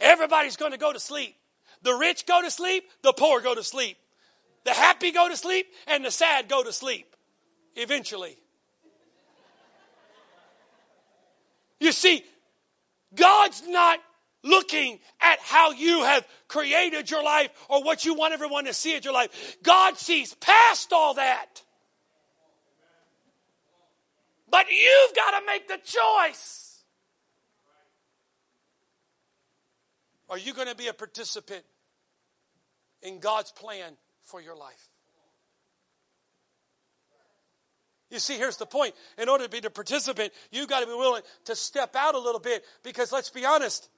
Everybody's 0.00 0.56
going 0.56 0.72
to 0.72 0.78
go 0.78 0.92
to 0.92 1.00
sleep. 1.00 1.36
The 1.82 1.94
rich 1.94 2.26
go 2.26 2.42
to 2.42 2.50
sleep, 2.50 2.84
the 3.02 3.12
poor 3.12 3.40
go 3.40 3.54
to 3.54 3.62
sleep. 3.62 3.96
The 4.64 4.72
happy 4.72 5.12
go 5.12 5.28
to 5.28 5.36
sleep, 5.36 5.66
and 5.86 6.04
the 6.04 6.10
sad 6.10 6.48
go 6.48 6.64
to 6.64 6.72
sleep 6.72 7.14
eventually. 7.76 8.36
You 11.80 11.92
see, 11.92 12.24
God's 13.14 13.62
not 13.66 14.00
looking 14.42 14.98
at 15.20 15.38
how 15.40 15.72
you 15.72 16.02
have 16.04 16.26
created 16.48 17.10
your 17.10 17.22
life 17.22 17.50
or 17.68 17.82
what 17.82 18.04
you 18.04 18.14
want 18.14 18.34
everyone 18.34 18.66
to 18.66 18.74
see 18.74 18.94
at 18.96 19.04
your 19.04 19.14
life. 19.14 19.56
God 19.62 19.96
sees 19.96 20.34
past 20.34 20.92
all 20.92 21.14
that. 21.14 21.62
But 24.50 24.66
you've 24.70 25.16
got 25.16 25.40
to 25.40 25.46
make 25.46 25.66
the 25.66 25.78
choice. 25.82 26.82
Are 30.28 30.38
you 30.38 30.54
going 30.54 30.68
to 30.68 30.76
be 30.76 30.88
a 30.88 30.94
participant 30.94 31.64
in 33.02 33.18
God's 33.18 33.50
plan 33.50 33.96
for 34.22 34.40
your 34.40 34.56
life? 34.56 34.88
You 38.14 38.20
see, 38.20 38.38
here's 38.38 38.56
the 38.56 38.64
point. 38.64 38.94
In 39.18 39.28
order 39.28 39.42
to 39.42 39.50
be 39.50 39.58
the 39.58 39.70
participant, 39.70 40.32
you've 40.52 40.68
got 40.68 40.80
to 40.80 40.86
be 40.86 40.92
willing 40.92 41.22
to 41.46 41.56
step 41.56 41.96
out 41.96 42.14
a 42.14 42.18
little 42.18 42.38
bit 42.38 42.64
because 42.84 43.10
let's 43.10 43.28
be 43.28 43.44
honest. 43.44 43.88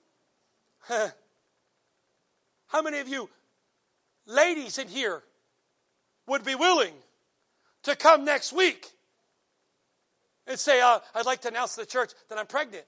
How 0.88 2.80
many 2.82 2.98
of 3.00 3.08
you 3.08 3.28
ladies 4.24 4.78
in 4.78 4.88
here 4.88 5.22
would 6.26 6.46
be 6.46 6.54
willing 6.54 6.94
to 7.82 7.94
come 7.94 8.24
next 8.24 8.54
week 8.54 8.90
and 10.46 10.58
say, 10.58 10.80
uh, 10.80 11.00
I'd 11.14 11.26
like 11.26 11.42
to 11.42 11.48
announce 11.48 11.74
to 11.74 11.82
the 11.82 11.86
church 11.86 12.12
that 12.30 12.38
I'm 12.38 12.46
pregnant? 12.46 12.84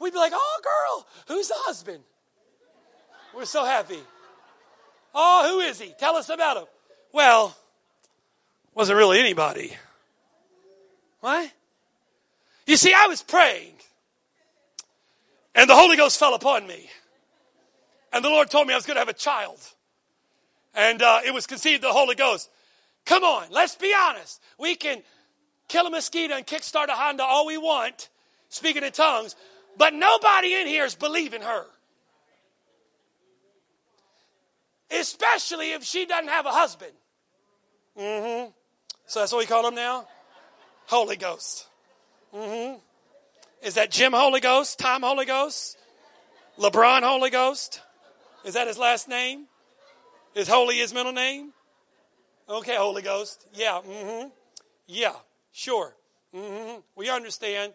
We'd 0.00 0.14
be 0.14 0.18
like, 0.18 0.32
oh, 0.34 0.60
girl, 0.64 1.06
who's 1.36 1.48
the 1.48 1.54
husband? 1.58 2.02
We're 3.36 3.44
so 3.44 3.66
happy. 3.66 4.00
Oh, 5.14 5.50
who 5.50 5.60
is 5.60 5.78
he? 5.78 5.92
Tell 5.98 6.16
us 6.16 6.30
about 6.30 6.56
him. 6.56 6.64
Well, 7.12 7.54
wasn't 8.74 8.96
really 8.96 9.20
anybody. 9.20 9.76
What? 11.22 11.52
You 12.66 12.76
see, 12.76 12.92
I 12.92 13.06
was 13.06 13.22
praying, 13.22 13.74
and 15.54 15.70
the 15.70 15.74
Holy 15.74 15.96
Ghost 15.96 16.18
fell 16.18 16.34
upon 16.34 16.66
me. 16.66 16.90
And 18.12 18.24
the 18.24 18.28
Lord 18.28 18.50
told 18.50 18.66
me 18.66 18.74
I 18.74 18.76
was 18.76 18.86
going 18.86 18.96
to 18.96 19.00
have 19.00 19.08
a 19.08 19.14
child. 19.14 19.58
And 20.74 21.00
uh, 21.00 21.20
it 21.24 21.32
was 21.32 21.46
conceived 21.46 21.82
the 21.82 21.92
Holy 21.92 22.16
Ghost. 22.16 22.50
Come 23.06 23.22
on, 23.22 23.46
let's 23.50 23.76
be 23.76 23.94
honest. 23.96 24.42
We 24.58 24.74
can 24.74 25.02
kill 25.68 25.86
a 25.86 25.90
mosquito 25.90 26.34
and 26.34 26.44
kickstart 26.44 26.88
a 26.88 26.92
Honda 26.92 27.22
all 27.22 27.46
we 27.46 27.56
want, 27.56 28.08
speaking 28.48 28.82
in 28.82 28.90
tongues, 28.90 29.36
but 29.78 29.94
nobody 29.94 30.54
in 30.54 30.66
here 30.66 30.84
is 30.84 30.96
believing 30.96 31.42
her. 31.42 31.66
Especially 34.90 35.72
if 35.72 35.84
she 35.84 36.04
doesn't 36.04 36.28
have 36.28 36.46
a 36.46 36.50
husband. 36.50 36.92
Mm-hmm. 37.96 38.50
So 39.06 39.20
that's 39.20 39.30
what 39.30 39.38
we 39.38 39.46
call 39.46 39.68
him 39.68 39.76
now? 39.76 40.08
Holy 40.92 41.16
Ghost. 41.16 41.68
Mm-hmm. 42.34 42.78
Is 43.66 43.76
that 43.76 43.90
Jim 43.90 44.12
Holy 44.12 44.40
Ghost? 44.40 44.78
Tom 44.78 45.00
Holy 45.00 45.24
Ghost? 45.24 45.78
LeBron 46.58 47.02
Holy 47.02 47.30
Ghost? 47.30 47.80
Is 48.44 48.52
that 48.52 48.66
his 48.66 48.76
last 48.76 49.08
name? 49.08 49.46
Is 50.34 50.48
Holy 50.48 50.76
his 50.76 50.92
middle 50.92 51.12
name? 51.12 51.54
Okay, 52.46 52.76
Holy 52.76 53.00
Ghost. 53.00 53.46
Yeah. 53.54 53.80
Mm-hmm. 53.88 54.28
Yeah. 54.86 55.14
Sure. 55.50 55.94
Mm-hmm. 56.34 56.80
We 56.94 57.08
understand. 57.08 57.72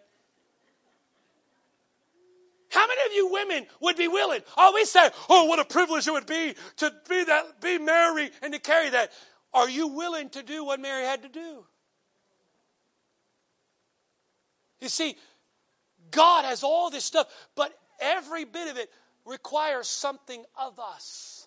How 2.70 2.86
many 2.86 3.00
of 3.04 3.12
you 3.16 3.32
women 3.32 3.66
would 3.80 3.96
be 3.96 4.06
willing? 4.06 4.42
Oh, 4.56 4.70
we 4.76 4.84
say, 4.84 5.10
oh, 5.28 5.46
what 5.46 5.58
a 5.58 5.64
privilege 5.64 6.06
it 6.06 6.12
would 6.12 6.26
be 6.26 6.54
to 6.76 6.92
be 7.08 7.24
that, 7.24 7.60
be 7.60 7.78
Mary 7.78 8.30
and 8.42 8.52
to 8.52 8.60
carry 8.60 8.90
that. 8.90 9.10
Are 9.52 9.68
you 9.68 9.88
willing 9.88 10.30
to 10.30 10.44
do 10.44 10.64
what 10.64 10.78
Mary 10.78 11.02
had 11.02 11.22
to 11.22 11.28
do? 11.28 11.64
You 14.80 14.88
see, 14.88 15.16
God 16.10 16.44
has 16.44 16.62
all 16.62 16.90
this 16.90 17.04
stuff, 17.04 17.26
but 17.54 17.72
every 18.00 18.44
bit 18.44 18.68
of 18.68 18.76
it 18.76 18.90
requires 19.24 19.88
something 19.88 20.44
of 20.58 20.78
us. 20.78 21.46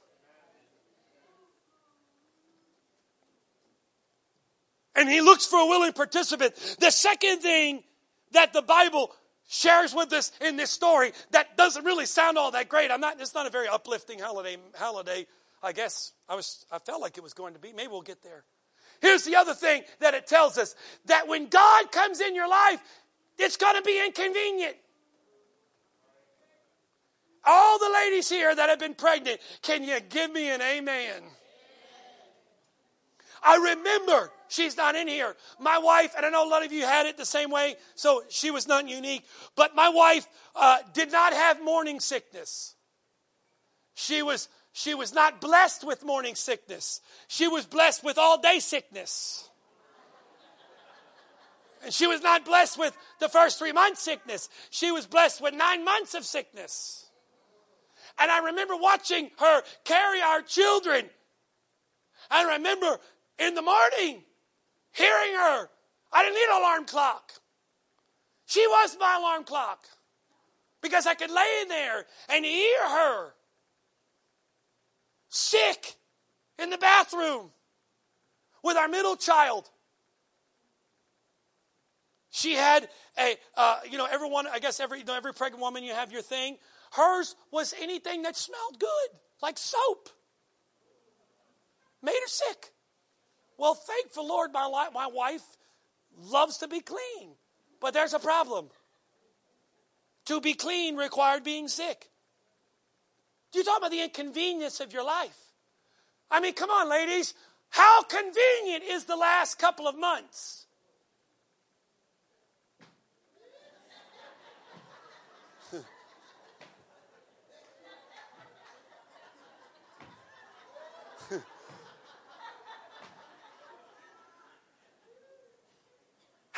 And 4.96 5.10
he 5.10 5.22
looks 5.22 5.46
for 5.46 5.60
a 5.60 5.66
willing 5.66 5.94
participant. 5.94 6.54
The 6.80 6.92
second 6.92 7.40
thing 7.40 7.84
that 8.32 8.54
the 8.54 8.62
Bible 8.62 9.12
shares 9.48 9.94
with 9.94 10.12
us 10.14 10.32
in 10.42 10.56
this 10.58 10.72
story 10.72 11.12
that 11.32 11.58
doesn't 11.58 11.84
really 11.84 12.06
sound 12.06 12.38
all 12.38 12.52
that 12.52 12.70
great. 12.70 12.92
I'm 12.92 13.02
not 13.02 13.20
it's 13.20 13.34
not 13.34 13.48
a 13.48 13.50
very 13.50 13.68
uplifting 13.68 14.20
holiday 14.20 14.58
holiday. 14.76 15.28
I 15.64 15.74
guess 15.74 16.14
I 16.28 16.36
was 16.36 16.66
I 16.72 16.80
felt 16.80 17.02
like 17.02 17.18
it 17.18 17.24
was 17.24 17.34
going 17.34 17.54
to 17.54 17.60
be. 17.60 17.74
Maybe 17.74 17.88
we'll 17.90 18.02
get 18.02 18.22
there. 18.24 18.44
Here's 19.02 19.24
the 19.24 19.36
other 19.36 19.54
thing 19.54 19.82
that 20.00 20.14
it 20.14 20.28
tells 20.28 20.58
us 20.58 20.76
that 21.06 21.28
when 21.28 21.48
God 21.48 21.92
comes 21.92 22.22
in 22.22 22.36
your 22.36 22.48
life, 22.48 22.80
it's 23.42 23.58
going 23.58 23.76
to 23.76 23.82
be 23.82 24.04
inconvenient. 24.06 24.76
All 27.44 27.80
the 27.80 27.92
ladies 27.92 28.30
here 28.30 28.54
that 28.54 28.70
have 28.70 28.80
been 28.80 28.94
pregnant, 28.94 29.42
can 29.62 29.84
you 29.84 30.00
give 30.00 30.32
me 30.32 30.50
an 30.50 30.62
amen? 30.62 31.24
I 33.44 33.56
remember, 33.56 34.32
she's 34.48 34.78
not 34.78 34.96
in 34.96 35.08
here. 35.08 35.36
My 35.60 35.80
wife, 35.80 36.14
and 36.16 36.24
I 36.24 36.30
know 36.30 36.48
a 36.48 36.50
lot 36.50 36.64
of 36.64 36.72
you 36.72 36.86
had 36.86 37.08
it 37.08 37.18
the 37.18 37.26
same 37.26 37.50
way, 37.50 37.76
so 37.96 38.22
she 38.30 38.52
was 38.52 38.68
not 38.68 38.88
unique, 38.88 39.26
but 39.56 39.76
my 39.76 39.90
wife 39.90 40.28
uh, 40.56 40.78
did 40.94 41.12
not 41.12 41.34
have 41.34 41.64
morning 41.64 42.00
sickness. 42.00 42.76
She 43.96 44.22
was, 44.22 44.48
she 44.74 44.94
was 44.94 45.12
not 45.12 45.42
blessed 45.42 45.86
with 45.86 46.06
morning 46.06 46.36
sickness. 46.36 47.02
She 47.28 47.48
was 47.48 47.66
blessed 47.66 48.04
with 48.04 48.20
all 48.20 48.40
day 48.40 48.60
sickness. 48.60 49.50
And 51.84 51.94
she 51.94 52.08
was 52.08 52.22
not 52.22 52.46
blessed 52.46 52.78
with 52.78 52.96
the 53.20 53.30
first 53.30 53.58
three 53.58 53.72
months 53.72 54.02
sickness. 54.02 54.50
She 54.70 54.92
was 54.92 55.08
blessed 55.08 55.42
with 55.42 55.54
nine 55.54 55.84
months 55.84 56.14
of 56.14 56.26
sickness. 56.26 57.10
And 58.20 58.30
I 58.30 58.46
remember 58.46 58.76
watching 58.76 59.32
her 59.40 59.64
carry 59.84 60.22
our 60.22 60.42
children. 60.42 61.10
I 62.30 62.54
remember 62.54 63.00
in 63.40 63.56
the 63.56 63.62
morning 63.62 64.24
hearing 64.92 65.34
her. 65.34 65.70
I 66.14 66.24
didn't 66.24 66.36
need 66.36 66.50
an 66.50 66.62
alarm 66.62 66.86
clock. 66.86 67.32
She 68.46 68.66
was 68.68 68.98
my 69.00 69.18
alarm 69.18 69.46
clock 69.46 69.86
because 70.82 71.08
I 71.08 71.14
could 71.14 71.32
lay 71.32 71.60
in 71.62 71.70
there 71.70 72.06
and 72.30 72.44
hear 72.44 72.90
her 72.90 73.34
sick 75.30 75.96
in 76.60 76.70
the 76.70 76.78
bathroom 76.78 77.52
with 78.64 78.78
our 78.78 78.88
middle 78.88 79.16
child. 79.16 79.70
She 82.32 82.54
had 82.54 82.88
a, 83.20 83.36
uh, 83.56 83.80
you 83.90 83.98
know, 83.98 84.08
everyone, 84.10 84.48
I 84.48 84.60
guess 84.60 84.80
every, 84.80 85.00
you 85.00 85.06
know, 85.06 85.16
every 85.16 85.34
pregnant 85.34 85.62
woman, 85.62 85.84
you 85.84 85.94
have 85.94 86.12
your 86.14 86.22
thing. 86.22 86.58
Hers 86.94 87.36
was 87.52 87.74
anything 87.80 88.24
that 88.24 88.38
smelled 88.38 88.80
good, 88.80 89.20
like 89.42 89.58
soap. 89.58 90.10
Made 92.02 92.14
her 92.14 92.28
sick. 92.28 92.72
Well, 93.58 93.76
thank 93.76 94.14
the 94.14 94.22
Lord, 94.22 94.52
my, 94.54 94.90
my 94.94 95.08
wife 95.08 95.44
loves 96.18 96.58
to 96.60 96.68
be 96.68 96.80
clean. 96.80 97.36
But 97.82 97.94
there's 97.94 98.14
a 98.14 98.20
problem. 98.20 98.70
To 100.26 100.40
be 100.40 100.54
clean 100.54 100.96
required 100.96 101.44
being 101.44 101.68
sick. 101.68 102.10
You 103.54 103.64
talk 103.64 103.80
about 103.80 103.92
the 103.92 104.02
inconvenience 104.02 104.80
of 104.80 104.94
your 104.94 105.04
life? 105.04 105.38
I 106.30 106.40
mean, 106.40 106.54
come 106.54 106.70
on, 106.70 106.90
ladies. 106.90 107.34
How 107.70 108.04
convenient 108.04 108.84
is 108.90 109.04
the 109.04 109.18
last 109.18 109.60
couple 109.60 109.88
of 109.88 109.98
months? 109.98 110.66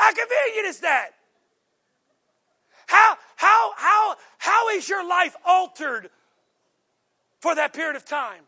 How 0.03 0.11
convenient 0.11 0.67
is 0.67 0.79
that? 0.81 1.11
How, 2.87 3.17
how, 3.37 3.71
how, 3.77 4.15
how 4.37 4.69
is 4.71 4.89
your 4.89 5.07
life 5.07 5.33
altered 5.45 6.09
for 7.39 7.55
that 7.55 7.71
period 7.71 7.95
of 7.95 8.03
time? 8.03 8.41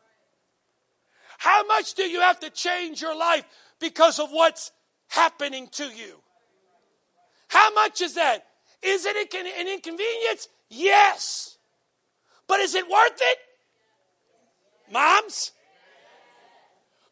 How 1.37 1.65
much 1.65 1.93
do 1.93 2.03
you 2.03 2.19
have 2.19 2.41
to 2.41 2.49
change 2.49 3.01
your 3.01 3.15
life 3.15 3.45
because 3.79 4.19
of 4.19 4.31
what's 4.31 4.73
happening 5.07 5.69
to 5.73 5.85
you? 5.85 6.19
How 7.47 7.73
much 7.73 8.01
is 8.01 8.15
that? 8.15 8.45
Is 8.81 9.05
it 9.05 9.15
an 9.33 9.67
inconvenience? 9.69 10.49
Yes. 10.69 11.57
But 12.47 12.59
is 12.59 12.75
it 12.75 12.83
worth 12.83 13.21
it? 13.21 13.37
Moms? 14.91 15.53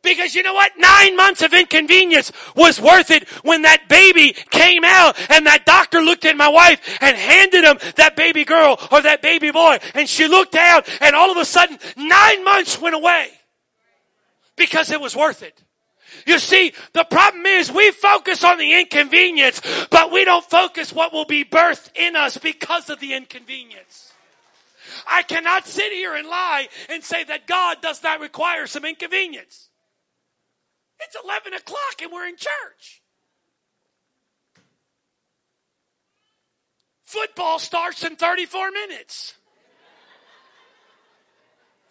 Because 0.03 0.35
you 0.35 0.43
know 0.43 0.53
what? 0.53 0.73
Nine 0.77 1.15
months 1.15 1.41
of 1.41 1.53
inconvenience 1.53 2.31
was 2.55 2.79
worth 2.79 3.09
it 3.09 3.27
when 3.43 3.63
that 3.63 3.87
baby 3.87 4.33
came 4.51 4.83
out 4.83 5.17
and 5.31 5.47
that 5.47 5.65
doctor 5.65 6.01
looked 6.01 6.25
at 6.25 6.35
my 6.35 6.49
wife 6.49 6.97
and 7.01 7.15
handed 7.15 7.63
him 7.63 7.79
that 7.95 8.15
baby 8.15 8.43
girl 8.43 8.77
or 8.91 9.01
that 9.01 9.21
baby 9.21 9.49
boy 9.49 9.79
and 9.95 10.07
she 10.09 10.27
looked 10.27 10.51
down 10.51 10.83
and 10.99 11.15
all 11.15 11.31
of 11.31 11.37
a 11.37 11.45
sudden 11.45 11.79
nine 11.95 12.43
months 12.43 12.79
went 12.79 12.95
away 12.95 13.29
because 14.57 14.91
it 14.91 14.99
was 14.99 15.15
worth 15.15 15.41
it. 15.41 15.63
You 16.27 16.37
see, 16.37 16.73
the 16.93 17.05
problem 17.05 17.45
is 17.45 17.71
we 17.71 17.91
focus 17.91 18.43
on 18.43 18.57
the 18.57 18.79
inconvenience, 18.79 19.61
but 19.89 20.11
we 20.11 20.25
don't 20.25 20.45
focus 20.45 20.93
what 20.93 21.11
will 21.11 21.25
be 21.25 21.43
birthed 21.43 21.89
in 21.95 22.15
us 22.15 22.37
because 22.37 22.89
of 22.89 22.99
the 22.99 23.13
inconvenience. 23.13 24.13
I 25.07 25.23
cannot 25.23 25.65
sit 25.65 25.91
here 25.91 26.13
and 26.13 26.27
lie 26.27 26.67
and 26.89 27.03
say 27.03 27.23
that 27.23 27.47
God 27.47 27.81
does 27.81 28.03
not 28.03 28.19
require 28.19 28.67
some 28.67 28.85
inconvenience. 28.85 29.69
It's 31.05 31.17
11 31.23 31.53
o'clock 31.53 32.01
and 32.01 32.11
we're 32.11 32.27
in 32.27 32.37
church. 32.37 33.01
Football 37.03 37.59
starts 37.59 38.03
in 38.03 38.15
34 38.15 38.71
minutes. 38.71 39.35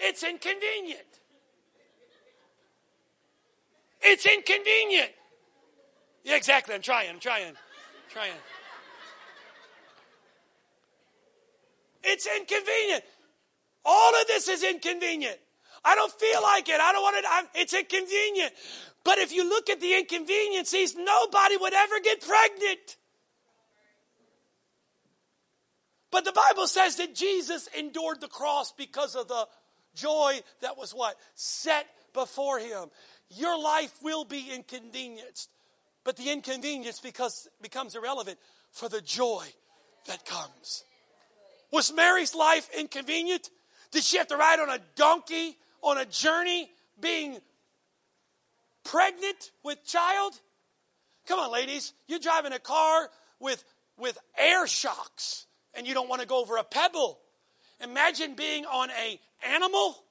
It's 0.01 0.25
inconvenient. 0.25 1.01
It's 4.01 4.27
inconvenient. 4.27 5.11
Yeah, 6.25 6.37
exactly. 6.37 6.75
I'm 6.75 6.83
trying. 6.83 7.09
I'm 7.09 7.21
trying. 7.21 7.47
I'm 7.47 7.55
trying. 8.11 8.33
It's 12.03 12.27
inconvenient. 12.27 13.05
All 13.85 14.21
of 14.21 14.27
this 14.27 14.49
is 14.49 14.65
inconvenient. 14.65 15.39
I 15.85 15.95
don't 15.95 16.13
feel 16.13 16.43
like 16.43 16.69
it. 16.69 16.81
I 16.81 16.93
don't 16.93 17.03
want 17.03 17.17
it. 17.17 17.25
I'm, 17.29 17.47
it's 17.55 17.75
inconvenient. 17.75 18.53
But 19.05 19.19
if 19.19 19.33
you 19.33 19.49
look 19.49 19.69
at 19.69 19.81
the 19.81 19.95
inconveniences, 19.95 20.95
nobody 20.97 21.57
would 21.57 21.75
ever 21.75 22.01
get 22.01 22.21
pregnant. 22.21 22.97
But 26.11 26.25
the 26.25 26.33
Bible 26.33 26.67
says 26.67 26.97
that 26.97 27.15
Jesus 27.15 27.69
endured 27.77 28.21
the 28.21 28.29
cross 28.29 28.73
because 28.73 29.17
of 29.17 29.29
the 29.29 29.49
joy 29.95 30.41
that 30.61 30.77
was 30.77 30.93
what? 30.93 31.17
Set 31.35 31.87
before 32.13 32.59
him. 32.59 32.91
Your 33.31 33.59
life 33.59 33.93
will 34.03 34.25
be 34.25 34.51
inconvenienced, 34.55 35.51
but 36.05 36.17
the 36.17 36.31
inconvenience 36.31 37.01
because 37.01 37.49
becomes 37.63 37.97
irrelevant 37.97 38.39
for 38.71 38.91
the 38.91 39.01
joy 39.01 39.47
that 40.07 40.27
comes. 40.27 40.85
Was 41.71 41.93
Mary's 41.93 42.35
life 42.35 42.69
inconvenient? 42.79 43.49
Did 43.91 44.05
she 44.05 44.19
have 44.19 44.27
to 44.29 44.37
ride 44.37 44.61
on 44.61 44.69
a 44.69 44.79
donkey 44.97 45.57
on 45.83 45.97
a 45.97 46.05
journey 46.05 46.71
being 47.01 47.39
pregnant 48.85 49.51
with 49.63 49.85
child? 49.85 50.35
Come 51.27 51.39
on, 51.39 51.53
ladies. 51.53 51.93
You're 52.09 52.19
driving 52.19 52.53
a 52.53 52.59
car 52.59 53.09
with, 53.39 53.65
with 53.99 54.19
air 54.39 54.67
shocks 54.67 55.47
and 55.75 55.87
you 55.87 55.95
don't 55.95 56.09
want 56.09 56.21
to 56.21 56.27
go 56.27 56.41
over 56.41 56.57
a 56.57 56.65
pebble. 56.65 57.19
Imagine 57.83 58.35
being 58.35 58.65
on 58.67 58.91
a 58.91 59.21
animal. 59.55 60.05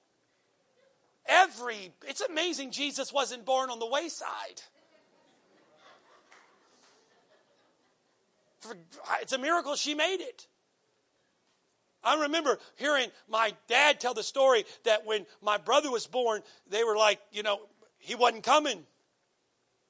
Every, 1.27 1.93
it's 2.07 2.21
amazing 2.21 2.71
Jesus 2.71 3.13
wasn't 3.13 3.45
born 3.45 3.69
on 3.69 3.79
the 3.79 3.87
wayside. 3.87 4.61
It's 9.21 9.33
a 9.33 9.37
miracle 9.37 9.75
she 9.75 9.95
made 9.95 10.19
it. 10.19 10.47
I 12.03 12.21
remember 12.21 12.57
hearing 12.77 13.09
my 13.29 13.53
dad 13.67 13.99
tell 13.99 14.13
the 14.13 14.23
story 14.23 14.65
that 14.85 15.05
when 15.05 15.25
my 15.41 15.57
brother 15.57 15.91
was 15.91 16.07
born, 16.07 16.41
they 16.69 16.83
were 16.83 16.97
like, 16.97 17.19
you 17.31 17.43
know, 17.43 17.59
he 18.01 18.15
wasn't 18.15 18.43
coming. 18.43 18.83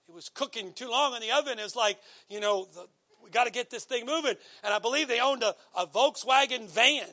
He 0.05 0.11
was 0.11 0.29
cooking 0.29 0.73
too 0.73 0.89
long 0.89 1.15
in 1.15 1.21
the 1.21 1.31
oven. 1.31 1.57
It's 1.57 1.75
like, 1.75 1.97
you 2.29 2.39
know, 2.39 2.67
the, 2.73 2.87
we 3.23 3.29
got 3.29 3.45
to 3.45 3.51
get 3.51 3.69
this 3.69 3.85
thing 3.85 4.05
moving. 4.05 4.35
And 4.63 4.73
I 4.73 4.79
believe 4.79 5.07
they 5.07 5.19
owned 5.19 5.43
a, 5.43 5.55
a 5.75 5.87
Volkswagen 5.87 6.69
van. 6.69 7.07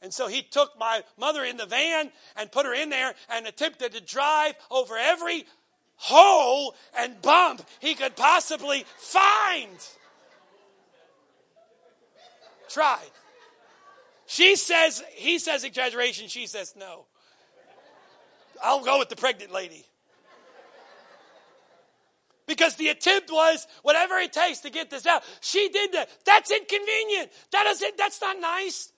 And 0.00 0.12
so 0.12 0.28
he 0.28 0.42
took 0.42 0.78
my 0.78 1.02
mother 1.18 1.44
in 1.44 1.56
the 1.56 1.66
van 1.66 2.10
and 2.36 2.52
put 2.52 2.66
her 2.66 2.74
in 2.74 2.90
there 2.90 3.14
and 3.30 3.46
attempted 3.46 3.92
to 3.92 4.00
drive 4.00 4.54
over 4.70 4.96
every 4.96 5.46
hole 5.96 6.74
and 6.96 7.20
bump 7.22 7.66
he 7.80 7.94
could 7.94 8.14
possibly 8.14 8.84
find. 8.98 9.78
Tried. 12.68 13.10
She 14.26 14.56
says, 14.56 15.02
he 15.14 15.38
says 15.38 15.64
exaggeration, 15.64 16.28
she 16.28 16.46
says 16.46 16.74
no. 16.76 17.06
I'll 18.62 18.84
go 18.84 18.98
with 18.98 19.08
the 19.08 19.16
pregnant 19.16 19.52
lady. 19.52 19.84
Because 22.46 22.76
the 22.76 22.88
attempt 22.88 23.30
was 23.32 23.66
whatever 23.82 24.16
it 24.16 24.32
takes 24.32 24.60
to 24.60 24.70
get 24.70 24.90
this 24.90 25.06
out. 25.06 25.22
She 25.40 25.68
did 25.70 25.92
that. 25.92 26.10
That's 26.26 26.50
inconvenient. 26.50 27.30
That 27.52 27.66
is 27.68 27.80
it. 27.80 27.96
That's 27.96 28.20
not 28.20 28.38
nice. 28.38 28.92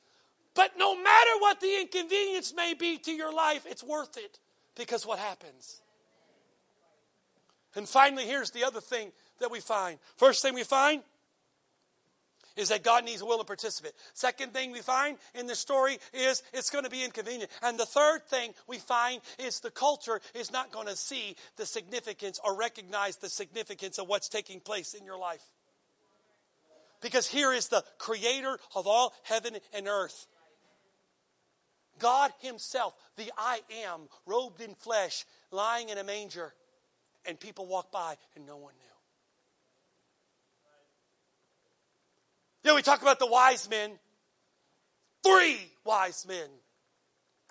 But 0.55 0.73
no 0.77 0.97
matter 0.97 1.31
what 1.39 1.61
the 1.61 1.81
inconvenience 1.81 2.53
may 2.57 2.75
be 2.75 2.99
to 2.99 3.13
your 3.13 3.33
life, 3.33 3.67
it's 3.69 3.85
worth 3.85 4.17
it 4.17 4.41
because 4.75 5.07
what 5.07 5.19
happens? 5.19 5.81
And 7.77 7.89
finally, 7.89 8.25
here's 8.25 8.51
the 8.51 8.65
other 8.65 8.81
thing 8.81 9.13
that 9.39 9.51
we 9.51 9.61
find. 9.61 9.99
First 10.17 10.43
thing 10.43 10.55
we 10.55 10.65
find 10.65 11.03
is 12.57 12.71
that 12.71 12.83
God 12.83 13.05
needs 13.05 13.23
a 13.23 13.27
willing 13.27 13.47
participant. 13.47 13.95
Second 14.15 14.53
thing 14.53 14.73
we 14.73 14.81
find 14.81 15.19
in 15.35 15.47
this 15.47 15.59
story 15.59 15.99
is 16.13 16.43
it's 16.53 16.71
going 16.71 16.85
to 16.85 16.91
be 16.91 17.05
inconvenient. 17.05 17.51
And 17.63 17.79
the 17.79 17.87
third 17.87 18.27
thing 18.27 18.53
we 18.67 18.79
find 18.79 19.21
is 19.39 19.61
the 19.61 19.71
culture 19.71 20.21
is 20.35 20.53
not 20.53 20.73
going 20.73 20.87
to 20.87 20.97
see 20.97 21.37
the 21.57 21.67
significance 21.67 22.41
or 22.45 22.57
recognize 22.57 23.17
the 23.17 23.29
significance 23.29 23.99
of 23.99 24.09
what's 24.09 24.29
taking 24.29 24.61
place 24.61 24.95
in 24.95 25.05
your 25.05 25.19
life. 25.19 25.45
Because 27.03 27.27
here 27.27 27.53
is 27.53 27.69
the 27.69 27.85
creator 27.99 28.59
of 28.75 28.87
all 28.87 29.13
heaven 29.23 29.57
and 29.75 29.87
earth. 29.87 30.27
God 31.99 32.33
Himself, 32.41 32.95
the 33.17 33.31
I 33.39 33.61
am, 33.85 34.09
robed 34.27 34.61
in 34.61 34.75
flesh, 34.75 35.25
lying 35.51 35.89
in 35.89 35.99
a 35.99 36.05
manger, 36.05 36.53
and 37.27 37.39
people 37.39 37.67
walk 37.67 37.91
by 37.91 38.17
and 38.35 38.47
no 38.47 38.57
one 38.57 38.75
knew. 38.75 38.96
Know, 42.67 42.75
we 42.75 42.83
talk 42.83 43.01
about 43.01 43.21
the 43.21 43.29
wise 43.29 43.71
men. 43.71 43.93
Three 45.23 45.71
wise 45.85 46.27
men 46.27 46.49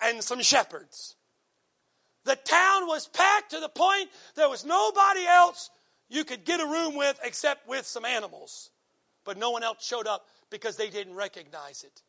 and 0.02 0.22
some 0.22 0.42
shepherds. 0.42 1.16
The 2.24 2.36
town 2.36 2.86
was 2.86 3.08
packed 3.08 3.52
to 3.52 3.60
the 3.60 3.70
point 3.70 4.10
there 4.34 4.50
was 4.50 4.66
nobody 4.66 5.24
else 5.26 5.70
you 6.10 6.24
could 6.24 6.44
get 6.44 6.60
a 6.60 6.66
room 6.66 6.96
with 6.96 7.18
except 7.24 7.66
with 7.66 7.86
some 7.86 8.04
animals. 8.04 8.70
But 9.24 9.38
no 9.38 9.50
one 9.50 9.62
else 9.62 9.82
showed 9.82 10.06
up 10.06 10.26
because 10.50 10.76
they 10.76 10.90
didn't 10.90 11.14
recognize 11.14 11.82
it. 11.82 12.02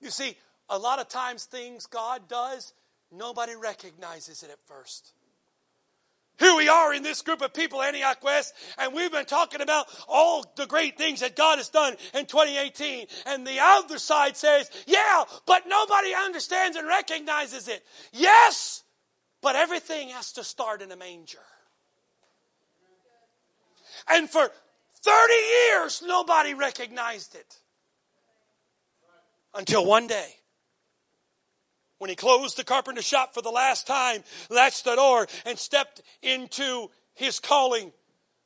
You 0.00 0.08
see, 0.08 0.38
a 0.70 0.78
lot 0.78 1.00
of 1.00 1.08
times 1.08 1.44
things 1.44 1.84
God 1.84 2.28
does, 2.28 2.72
nobody 3.12 3.54
recognizes 3.54 4.42
it 4.42 4.48
at 4.48 4.58
first. 4.64 5.12
Here 6.38 6.54
we 6.54 6.68
are 6.68 6.92
in 6.92 7.02
this 7.02 7.22
group 7.22 7.40
of 7.40 7.54
people, 7.54 7.82
Antioch 7.82 8.22
West, 8.22 8.52
and 8.78 8.92
we've 8.92 9.10
been 9.10 9.24
talking 9.24 9.62
about 9.62 9.86
all 10.06 10.44
the 10.56 10.66
great 10.66 10.98
things 10.98 11.20
that 11.20 11.34
God 11.34 11.56
has 11.56 11.70
done 11.70 11.96
in 12.12 12.26
2018. 12.26 13.06
And 13.24 13.46
the 13.46 13.58
other 13.60 13.98
side 13.98 14.36
says, 14.36 14.70
yeah, 14.86 15.24
but 15.46 15.62
nobody 15.66 16.12
understands 16.14 16.76
and 16.76 16.86
recognizes 16.86 17.68
it. 17.68 17.82
Yes, 18.12 18.82
but 19.40 19.56
everything 19.56 20.10
has 20.10 20.32
to 20.32 20.44
start 20.44 20.82
in 20.82 20.92
a 20.92 20.96
manger. 20.96 21.38
And 24.08 24.28
for 24.28 24.50
30 25.02 25.32
years, 25.70 26.02
nobody 26.06 26.52
recognized 26.52 27.34
it. 27.34 27.60
Until 29.54 29.86
one 29.86 30.06
day, 30.06 30.34
when 31.98 32.10
he 32.10 32.16
closed 32.16 32.56
the 32.56 32.64
carpenter 32.64 33.02
shop 33.02 33.34
for 33.34 33.42
the 33.42 33.50
last 33.50 33.86
time, 33.86 34.22
latched 34.50 34.84
the 34.84 34.96
door, 34.96 35.26
and 35.44 35.58
stepped 35.58 36.02
into 36.22 36.88
his 37.14 37.40
calling, 37.40 37.92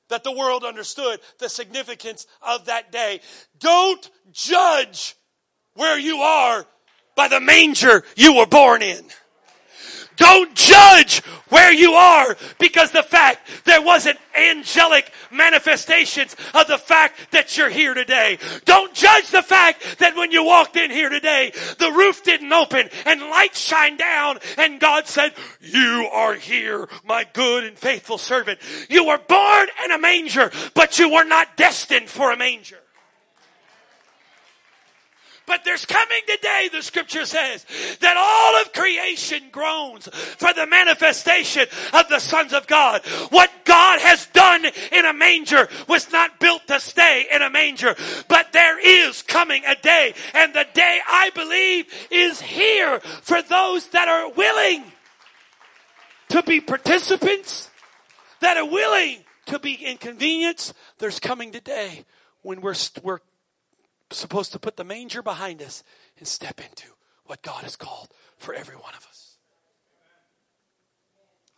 that 0.08 0.24
the 0.24 0.32
world 0.32 0.64
understood 0.64 1.20
the 1.38 1.48
significance 1.48 2.26
of 2.42 2.66
that 2.66 2.92
day. 2.92 3.20
Don't 3.58 4.10
judge 4.32 5.16
where 5.74 5.98
you 5.98 6.18
are 6.18 6.66
by 7.16 7.28
the 7.28 7.40
manger 7.40 8.04
you 8.16 8.36
were 8.36 8.46
born 8.46 8.82
in. 8.82 9.04
Don't 10.16 10.54
judge 10.54 11.20
where 11.48 11.72
you 11.72 11.92
are 11.92 12.36
because 12.58 12.90
the 12.90 13.02
fact 13.02 13.64
there 13.64 13.82
wasn't 13.82 14.18
angelic 14.36 15.10
manifestations 15.30 16.36
of 16.54 16.66
the 16.66 16.78
fact 16.78 17.32
that 17.32 17.56
you're 17.56 17.70
here 17.70 17.94
today. 17.94 18.38
Don't 18.64 18.94
judge 18.94 19.30
the 19.30 19.42
fact 19.42 19.98
that 19.98 20.16
when 20.16 20.30
you 20.30 20.44
walked 20.44 20.76
in 20.76 20.90
here 20.90 21.08
today, 21.08 21.52
the 21.78 21.90
roof 21.92 22.22
didn't 22.22 22.52
open 22.52 22.88
and 23.06 23.20
light 23.22 23.54
shined 23.54 23.98
down 23.98 24.38
and 24.58 24.80
God 24.80 25.06
said, 25.06 25.32
you 25.60 26.08
are 26.12 26.34
here, 26.34 26.88
my 27.04 27.26
good 27.32 27.64
and 27.64 27.78
faithful 27.78 28.18
servant. 28.18 28.60
You 28.88 29.06
were 29.06 29.18
born 29.18 29.68
in 29.84 29.90
a 29.92 29.98
manger, 29.98 30.50
but 30.74 30.98
you 30.98 31.12
were 31.12 31.24
not 31.24 31.56
destined 31.56 32.08
for 32.08 32.32
a 32.32 32.36
manger. 32.36 32.78
But 35.50 35.64
there's 35.64 35.84
coming 35.84 36.20
today, 36.28 36.68
the 36.70 36.80
scripture 36.80 37.26
says, 37.26 37.66
that 37.98 38.16
all 38.16 38.62
of 38.62 38.72
creation 38.72 39.42
groans 39.50 40.06
for 40.06 40.52
the 40.52 40.64
manifestation 40.64 41.66
of 41.92 42.08
the 42.08 42.20
sons 42.20 42.52
of 42.52 42.68
God. 42.68 43.04
What 43.30 43.50
God 43.64 44.00
has 44.00 44.26
done 44.26 44.64
in 44.92 45.04
a 45.04 45.12
manger 45.12 45.68
was 45.88 46.12
not 46.12 46.38
built 46.38 46.68
to 46.68 46.78
stay 46.78 47.26
in 47.32 47.42
a 47.42 47.50
manger, 47.50 47.96
but 48.28 48.52
there 48.52 48.78
is 48.78 49.22
coming 49.22 49.64
a 49.66 49.74
day, 49.74 50.14
and 50.34 50.54
the 50.54 50.68
day 50.72 51.00
I 51.04 51.30
believe 51.30 51.86
is 52.12 52.40
here 52.40 53.00
for 53.00 53.42
those 53.42 53.88
that 53.88 54.06
are 54.06 54.30
willing 54.30 54.84
to 56.28 56.44
be 56.44 56.60
participants, 56.60 57.70
that 58.38 58.56
are 58.56 58.70
willing 58.70 59.24
to 59.46 59.58
be 59.58 59.74
inconvenienced. 59.74 60.74
There's 60.98 61.18
coming 61.18 61.50
the 61.50 61.60
day 61.60 62.04
when 62.42 62.60
we're, 62.60 62.76
we're 63.02 63.18
supposed 64.10 64.52
to 64.52 64.58
put 64.58 64.76
the 64.76 64.84
manger 64.84 65.22
behind 65.22 65.62
us 65.62 65.82
and 66.18 66.26
step 66.26 66.60
into 66.60 66.88
what 67.24 67.42
God 67.42 67.62
has 67.62 67.76
called 67.76 68.08
for 68.38 68.54
every 68.54 68.76
one 68.76 68.94
of 68.94 69.06
us. 69.06 69.36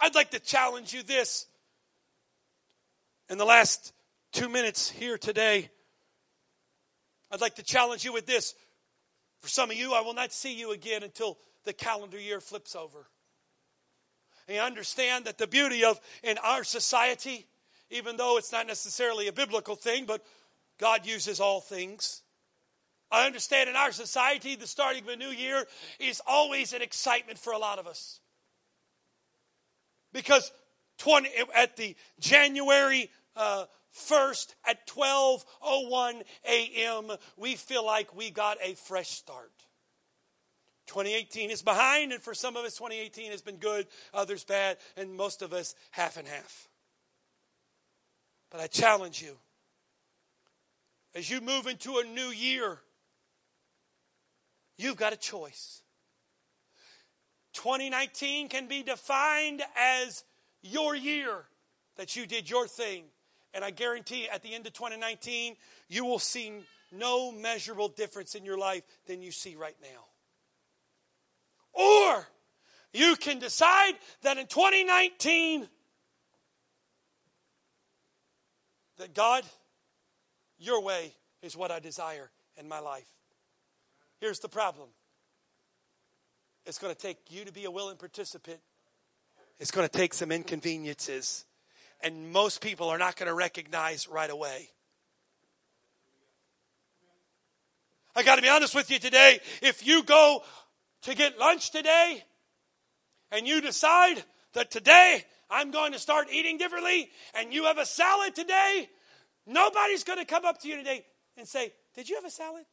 I'd 0.00 0.14
like 0.14 0.30
to 0.32 0.40
challenge 0.40 0.92
you 0.92 1.02
this 1.02 1.46
in 3.30 3.38
the 3.38 3.44
last 3.44 3.92
two 4.32 4.48
minutes 4.48 4.90
here 4.90 5.16
today. 5.16 5.70
I'd 7.30 7.40
like 7.40 7.54
to 7.54 7.62
challenge 7.62 8.04
you 8.04 8.12
with 8.12 8.26
this. 8.26 8.54
For 9.40 9.48
some 9.48 9.70
of 9.70 9.76
you, 9.76 9.94
I 9.94 10.02
will 10.02 10.14
not 10.14 10.32
see 10.32 10.54
you 10.54 10.72
again 10.72 11.02
until 11.02 11.38
the 11.64 11.72
calendar 11.72 12.18
year 12.18 12.40
flips 12.40 12.76
over. 12.76 13.06
And 14.46 14.56
you 14.56 14.62
understand 14.62 15.24
that 15.26 15.38
the 15.38 15.46
beauty 15.46 15.84
of 15.84 16.00
in 16.22 16.36
our 16.38 16.64
society, 16.64 17.46
even 17.90 18.16
though 18.16 18.38
it's 18.38 18.52
not 18.52 18.66
necessarily 18.66 19.28
a 19.28 19.32
biblical 19.32 19.76
thing, 19.76 20.04
but 20.04 20.24
God 20.78 21.06
uses 21.06 21.40
all 21.40 21.60
things. 21.60 22.22
I 23.12 23.26
understand 23.26 23.68
in 23.68 23.76
our 23.76 23.92
society, 23.92 24.56
the 24.56 24.66
starting 24.66 25.02
of 25.02 25.08
a 25.10 25.16
new 25.16 25.28
year 25.28 25.66
is 26.00 26.22
always 26.26 26.72
an 26.72 26.80
excitement 26.80 27.38
for 27.38 27.52
a 27.52 27.58
lot 27.58 27.78
of 27.78 27.86
us. 27.86 28.20
Because 30.14 30.50
20, 30.98 31.28
at 31.54 31.76
the 31.76 31.94
January 32.18 33.10
uh, 33.36 33.66
1st 33.94 34.54
at 34.66 34.86
12:01 34.86 36.22
a.m., 36.48 37.12
we 37.36 37.54
feel 37.54 37.84
like 37.84 38.16
we 38.16 38.30
got 38.30 38.56
a 38.62 38.74
fresh 38.74 39.10
start. 39.10 39.52
2018 40.86 41.50
is 41.50 41.62
behind, 41.62 42.12
and 42.12 42.22
for 42.22 42.34
some 42.34 42.56
of 42.56 42.64
us, 42.64 42.76
2018 42.76 43.30
has 43.30 43.42
been 43.42 43.56
good, 43.56 43.86
others 44.12 44.44
bad, 44.44 44.78
and 44.96 45.14
most 45.14 45.42
of 45.42 45.52
us 45.52 45.74
half 45.90 46.16
and 46.16 46.26
half. 46.26 46.68
But 48.50 48.60
I 48.60 48.66
challenge 48.66 49.22
you 49.22 49.36
as 51.14 51.30
you 51.30 51.40
move 51.40 51.66
into 51.66 51.98
a 51.98 52.04
new 52.04 52.28
year, 52.28 52.80
You've 54.78 54.96
got 54.96 55.12
a 55.12 55.16
choice. 55.16 55.82
2019 57.54 58.48
can 58.48 58.66
be 58.66 58.82
defined 58.82 59.62
as 59.76 60.24
your 60.62 60.94
year 60.94 61.44
that 61.96 62.16
you 62.16 62.26
did 62.26 62.48
your 62.48 62.66
thing. 62.66 63.04
And 63.54 63.64
I 63.64 63.70
guarantee 63.70 64.28
at 64.28 64.42
the 64.42 64.54
end 64.54 64.66
of 64.66 64.72
2019, 64.72 65.56
you 65.88 66.04
will 66.04 66.18
see 66.18 66.62
no 66.90 67.30
measurable 67.32 67.88
difference 67.88 68.34
in 68.34 68.44
your 68.44 68.58
life 68.58 68.82
than 69.06 69.22
you 69.22 69.30
see 69.30 69.56
right 69.56 69.76
now. 69.82 70.04
Or 71.74 72.26
you 72.92 73.16
can 73.16 73.38
decide 73.38 73.94
that 74.22 74.38
in 74.38 74.46
2019, 74.46 75.68
that 78.98 79.14
God, 79.14 79.44
your 80.58 80.82
way 80.82 81.12
is 81.42 81.56
what 81.56 81.70
I 81.70 81.80
desire 81.80 82.30
in 82.56 82.68
my 82.68 82.78
life. 82.78 83.08
Here's 84.22 84.38
the 84.38 84.48
problem 84.48 84.88
it's 86.64 86.78
going 86.78 86.94
to 86.94 87.00
take 87.00 87.18
you 87.28 87.44
to 87.44 87.52
be 87.52 87.64
a 87.64 87.70
willing 87.72 87.96
participant, 87.96 88.60
it's 89.58 89.72
going 89.72 89.86
to 89.86 89.92
take 89.92 90.14
some 90.14 90.30
inconveniences. 90.30 91.44
And 92.04 92.32
most 92.32 92.60
people 92.60 92.88
are 92.88 92.98
not 92.98 93.16
going 93.16 93.28
to 93.28 93.34
recognize 93.34 94.08
right 94.08 94.30
away. 94.30 94.68
I 98.14 98.22
got 98.22 98.36
to 98.36 98.42
be 98.42 98.48
honest 98.48 98.74
with 98.74 98.90
you 98.90 98.98
today. 98.98 99.40
If 99.60 99.86
you 99.86 100.02
go 100.04 100.42
to 101.02 101.14
get 101.14 101.38
lunch 101.38 101.70
today 101.70 102.24
and 103.30 103.46
you 103.46 103.60
decide 103.60 104.22
that 104.54 104.70
today 104.70 105.24
I'm 105.48 105.70
going 105.70 105.92
to 105.92 105.98
start 106.00 106.28
eating 106.32 106.58
differently 106.58 107.08
and 107.34 107.52
you 107.52 107.64
have 107.64 107.78
a 107.78 107.86
salad 107.86 108.34
today, 108.34 108.88
nobody's 109.46 110.02
going 110.02 110.18
to 110.18 110.24
come 110.24 110.44
up 110.44 110.60
to 110.62 110.68
you 110.68 110.76
today 110.76 111.04
and 111.36 111.46
say, 111.46 111.72
Did 111.94 112.08
you 112.08 112.16
have 112.16 112.24
a 112.24 112.30
salad? 112.30 112.64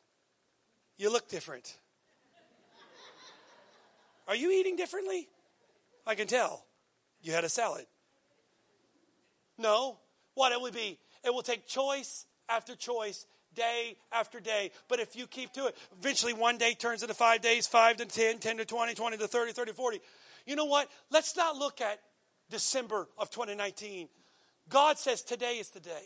You 0.99 1.11
look 1.11 1.29
different. 1.29 1.77
Are 4.27 4.35
you 4.35 4.51
eating 4.51 4.75
differently? 4.75 5.29
I 6.05 6.13
can 6.13 6.27
tell. 6.27 6.65
You 7.23 7.31
had 7.31 7.45
a 7.45 7.49
salad. 7.49 7.85
No. 9.57 9.97
What 10.35 10.51
it 10.51 10.61
would 10.61 10.73
be? 10.73 10.99
It 11.23 11.33
will 11.33 11.41
take 11.41 11.65
choice 11.65 12.25
after 12.49 12.75
choice, 12.75 13.25
day 13.55 13.95
after 14.11 14.41
day. 14.41 14.71
But 14.89 14.99
if 14.99 15.15
you 15.15 15.25
keep 15.25 15.53
to 15.53 15.67
it, 15.67 15.77
eventually 15.99 16.33
one 16.33 16.57
day 16.57 16.73
turns 16.73 17.01
into 17.01 17.15
five 17.15 17.41
days, 17.41 17.65
five 17.65 17.97
to 17.97 18.05
10, 18.05 18.39
10 18.39 18.57
to 18.57 18.65
20, 18.65 18.93
20 18.93 19.17
to 19.17 19.27
30, 19.27 19.53
30 19.53 19.71
to 19.71 19.75
40. 19.75 20.01
You 20.45 20.57
know 20.57 20.65
what? 20.65 20.89
Let's 21.09 21.35
not 21.37 21.55
look 21.55 21.79
at 21.79 21.99
December 22.49 23.07
of 23.17 23.29
2019. 23.29 24.09
God 24.67 24.97
says 24.97 25.21
today 25.21 25.55
is 25.59 25.69
the 25.69 25.79
day. 25.79 26.03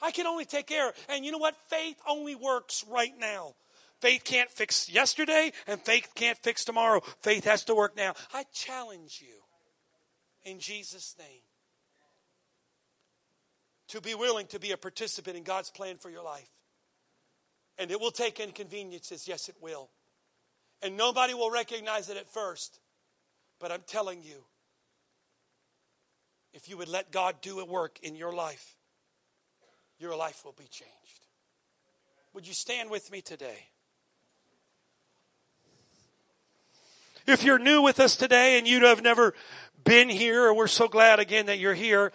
I 0.00 0.12
can 0.12 0.26
only 0.26 0.44
take 0.44 0.68
care. 0.68 0.92
And 1.08 1.24
you 1.24 1.32
know 1.32 1.38
what? 1.38 1.56
Faith 1.68 1.96
only 2.08 2.36
works 2.36 2.84
right 2.88 3.12
now. 3.18 3.54
Faith 4.00 4.24
can't 4.24 4.50
fix 4.50 4.90
yesterday, 4.90 5.52
and 5.66 5.80
faith 5.80 6.12
can't 6.14 6.38
fix 6.38 6.64
tomorrow. 6.64 7.00
Faith 7.20 7.44
has 7.44 7.64
to 7.64 7.74
work 7.74 7.96
now. 7.96 8.14
I 8.32 8.44
challenge 8.52 9.22
you 9.22 10.50
in 10.50 10.58
Jesus' 10.60 11.14
name 11.18 11.42
to 13.88 14.00
be 14.00 14.14
willing 14.14 14.46
to 14.48 14.58
be 14.58 14.72
a 14.72 14.76
participant 14.76 15.36
in 15.36 15.42
God's 15.44 15.70
plan 15.70 15.96
for 15.96 16.10
your 16.10 16.24
life. 16.24 16.50
And 17.78 17.90
it 17.90 18.00
will 18.00 18.10
take 18.10 18.40
inconveniences. 18.40 19.28
Yes, 19.28 19.48
it 19.48 19.56
will. 19.60 19.90
And 20.82 20.96
nobody 20.96 21.34
will 21.34 21.50
recognize 21.50 22.08
it 22.08 22.16
at 22.16 22.28
first. 22.32 22.80
But 23.60 23.70
I'm 23.70 23.82
telling 23.86 24.22
you, 24.22 24.44
if 26.52 26.68
you 26.68 26.76
would 26.76 26.88
let 26.88 27.12
God 27.12 27.36
do 27.40 27.60
a 27.60 27.64
work 27.64 27.98
in 28.02 28.16
your 28.16 28.32
life, 28.32 28.76
your 29.98 30.16
life 30.16 30.44
will 30.44 30.54
be 30.56 30.64
changed. 30.64 31.26
Would 32.34 32.46
you 32.46 32.54
stand 32.54 32.90
with 32.90 33.10
me 33.10 33.20
today? 33.20 33.68
If 37.26 37.42
you're 37.42 37.58
new 37.58 37.82
with 37.82 37.98
us 37.98 38.14
today 38.14 38.56
and 38.56 38.68
you 38.68 38.84
have 38.84 39.02
never 39.02 39.34
been 39.82 40.08
here, 40.08 40.54
we're 40.54 40.68
so 40.68 40.86
glad 40.86 41.18
again 41.18 41.46
that 41.46 41.58
you're 41.58 41.74
here, 41.74 42.12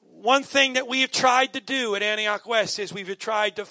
one 0.00 0.42
thing 0.42 0.72
that 0.72 0.88
we 0.88 1.02
have 1.02 1.10
tried 1.10 1.52
to 1.52 1.60
do 1.60 1.94
at 1.94 2.02
Antioch 2.02 2.46
West 2.46 2.78
is 2.78 2.90
we've 2.90 3.18
tried 3.18 3.56
to 3.56 3.66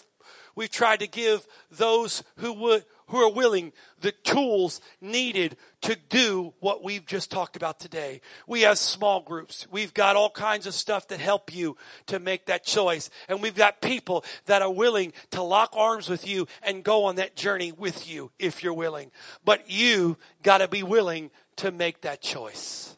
we've 0.56 0.69
tried 0.69 0.99
to 0.99 1.08
give 1.08 1.47
those 1.71 2.23
who 2.38 2.53
would 2.53 2.86
who 3.07 3.17
are 3.17 3.31
willing 3.31 3.73
the 4.01 4.11
tools 4.11 4.81
needed 5.01 5.57
to 5.81 5.95
do 6.09 6.53
what 6.59 6.83
we've 6.83 7.05
just 7.05 7.31
talked 7.31 7.55
about 7.55 7.79
today. 7.79 8.21
We 8.47 8.61
have 8.61 8.77
small 8.77 9.21
groups. 9.21 9.67
We've 9.71 9.93
got 9.93 10.15
all 10.15 10.29
kinds 10.29 10.67
of 10.67 10.73
stuff 10.73 11.07
that 11.09 11.19
help 11.19 11.53
you 11.53 11.77
to 12.07 12.19
make 12.19 12.45
that 12.45 12.63
choice. 12.63 13.09
And 13.27 13.41
we've 13.41 13.55
got 13.55 13.81
people 13.81 14.23
that 14.45 14.61
are 14.61 14.71
willing 14.71 15.13
to 15.31 15.41
lock 15.41 15.73
arms 15.75 16.09
with 16.09 16.27
you 16.27 16.47
and 16.61 16.83
go 16.83 17.05
on 17.05 17.15
that 17.15 17.35
journey 17.35 17.71
with 17.71 18.09
you 18.09 18.31
if 18.39 18.63
you're 18.63 18.73
willing. 18.73 19.11
But 19.43 19.69
you 19.69 20.17
gotta 20.41 20.67
be 20.67 20.83
willing 20.83 21.31
to 21.57 21.71
make 21.71 22.01
that 22.01 22.21
choice. 22.21 22.95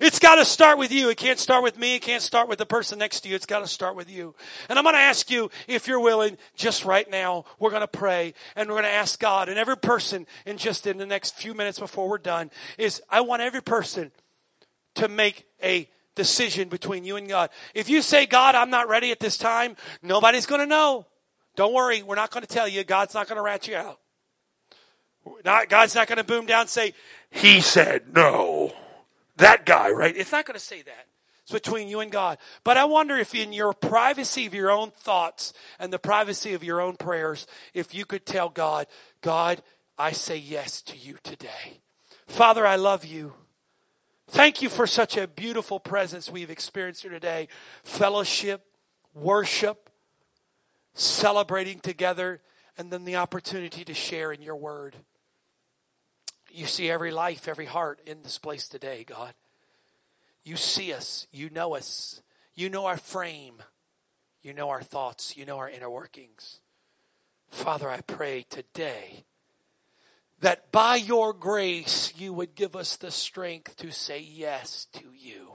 It's 0.00 0.18
got 0.18 0.36
to 0.36 0.44
start 0.44 0.78
with 0.78 0.92
you. 0.92 1.08
It 1.10 1.16
can't 1.16 1.38
start 1.38 1.62
with 1.62 1.78
me. 1.78 1.96
It 1.96 2.02
can't 2.02 2.22
start 2.22 2.48
with 2.48 2.58
the 2.58 2.66
person 2.66 2.98
next 2.98 3.20
to 3.20 3.28
you. 3.28 3.34
It's 3.34 3.46
got 3.46 3.60
to 3.60 3.66
start 3.66 3.96
with 3.96 4.10
you. 4.10 4.34
And 4.68 4.78
I'm 4.78 4.84
going 4.84 4.94
to 4.94 5.00
ask 5.00 5.30
you, 5.30 5.50
if 5.66 5.86
you're 5.86 6.00
willing, 6.00 6.38
just 6.56 6.84
right 6.84 7.08
now, 7.10 7.44
we're 7.58 7.70
going 7.70 7.82
to 7.82 7.88
pray 7.88 8.34
and 8.56 8.68
we're 8.68 8.74
going 8.74 8.84
to 8.84 8.90
ask 8.90 9.18
God. 9.20 9.48
And 9.48 9.58
every 9.58 9.76
person, 9.76 10.26
in 10.46 10.56
just 10.56 10.86
in 10.86 10.98
the 10.98 11.06
next 11.06 11.36
few 11.36 11.54
minutes 11.54 11.78
before 11.78 12.08
we're 12.08 12.18
done, 12.18 12.50
is 12.78 13.02
I 13.10 13.20
want 13.20 13.42
every 13.42 13.62
person 13.62 14.12
to 14.94 15.08
make 15.08 15.46
a 15.62 15.88
decision 16.14 16.68
between 16.68 17.04
you 17.04 17.16
and 17.16 17.28
God. 17.28 17.50
If 17.74 17.88
you 17.88 18.02
say, 18.02 18.26
God, 18.26 18.54
I'm 18.54 18.70
not 18.70 18.88
ready 18.88 19.10
at 19.10 19.20
this 19.20 19.36
time, 19.36 19.76
nobody's 20.02 20.46
going 20.46 20.60
to 20.60 20.66
know. 20.66 21.06
Don't 21.56 21.72
worry. 21.72 22.02
We're 22.02 22.16
not 22.16 22.30
going 22.30 22.44
to 22.44 22.52
tell 22.52 22.68
you. 22.68 22.84
God's 22.84 23.14
not 23.14 23.28
going 23.28 23.36
to 23.36 23.42
rat 23.42 23.68
you 23.68 23.76
out. 23.76 24.00
Not, 25.44 25.68
God's 25.68 25.94
not 25.94 26.06
going 26.06 26.18
to 26.18 26.24
boom 26.24 26.46
down 26.46 26.62
and 26.62 26.70
say, 26.70 26.94
He 27.30 27.60
said 27.60 28.14
no 28.14 28.74
that 29.36 29.66
guy, 29.66 29.90
right? 29.90 30.16
It's 30.16 30.32
not 30.32 30.46
going 30.46 30.58
to 30.58 30.64
say 30.64 30.82
that. 30.82 31.06
It's 31.42 31.52
between 31.52 31.88
you 31.88 32.00
and 32.00 32.10
God. 32.10 32.38
But 32.64 32.78
I 32.78 32.86
wonder 32.86 33.16
if 33.16 33.34
in 33.34 33.52
your 33.52 33.74
privacy 33.74 34.46
of 34.46 34.54
your 34.54 34.70
own 34.70 34.90
thoughts 34.90 35.52
and 35.78 35.92
the 35.92 35.98
privacy 35.98 36.54
of 36.54 36.64
your 36.64 36.80
own 36.80 36.96
prayers, 36.96 37.46
if 37.74 37.94
you 37.94 38.06
could 38.06 38.24
tell 38.24 38.48
God, 38.48 38.86
God, 39.20 39.62
I 39.98 40.12
say 40.12 40.38
yes 40.38 40.80
to 40.82 40.96
you 40.96 41.18
today. 41.22 41.80
Father, 42.26 42.66
I 42.66 42.76
love 42.76 43.04
you. 43.04 43.34
Thank 44.28 44.62
you 44.62 44.70
for 44.70 44.86
such 44.86 45.18
a 45.18 45.28
beautiful 45.28 45.78
presence 45.78 46.30
we've 46.30 46.48
experienced 46.48 47.02
here 47.02 47.10
today. 47.10 47.48
Fellowship, 47.82 48.64
worship, 49.12 49.90
celebrating 50.94 51.78
together. 51.80 52.40
and 52.76 52.90
then 52.90 53.04
the 53.04 53.16
opportunity 53.16 53.84
to 53.84 53.94
share 53.94 54.32
in 54.32 54.42
your 54.42 54.56
word. 54.56 54.96
You 56.54 56.66
see 56.66 56.88
every 56.88 57.10
life, 57.10 57.48
every 57.48 57.66
heart 57.66 57.98
in 58.06 58.22
this 58.22 58.38
place 58.38 58.68
today, 58.68 59.04
God. 59.04 59.34
You 60.44 60.54
see 60.54 60.92
us. 60.92 61.26
You 61.32 61.50
know 61.50 61.74
us. 61.74 62.22
You 62.54 62.70
know 62.70 62.86
our 62.86 62.96
frame. 62.96 63.60
You 64.40 64.54
know 64.54 64.70
our 64.70 64.82
thoughts. 64.82 65.36
You 65.36 65.46
know 65.46 65.58
our 65.58 65.68
inner 65.68 65.90
workings. 65.90 66.60
Father, 67.50 67.90
I 67.90 68.02
pray 68.02 68.46
today 68.48 69.24
that 70.40 70.70
by 70.70 70.94
your 70.94 71.32
grace 71.32 72.12
you 72.16 72.32
would 72.32 72.54
give 72.54 72.76
us 72.76 72.96
the 72.96 73.10
strength 73.10 73.76
to 73.78 73.90
say 73.90 74.20
yes 74.20 74.86
to 74.92 75.06
you. 75.12 75.54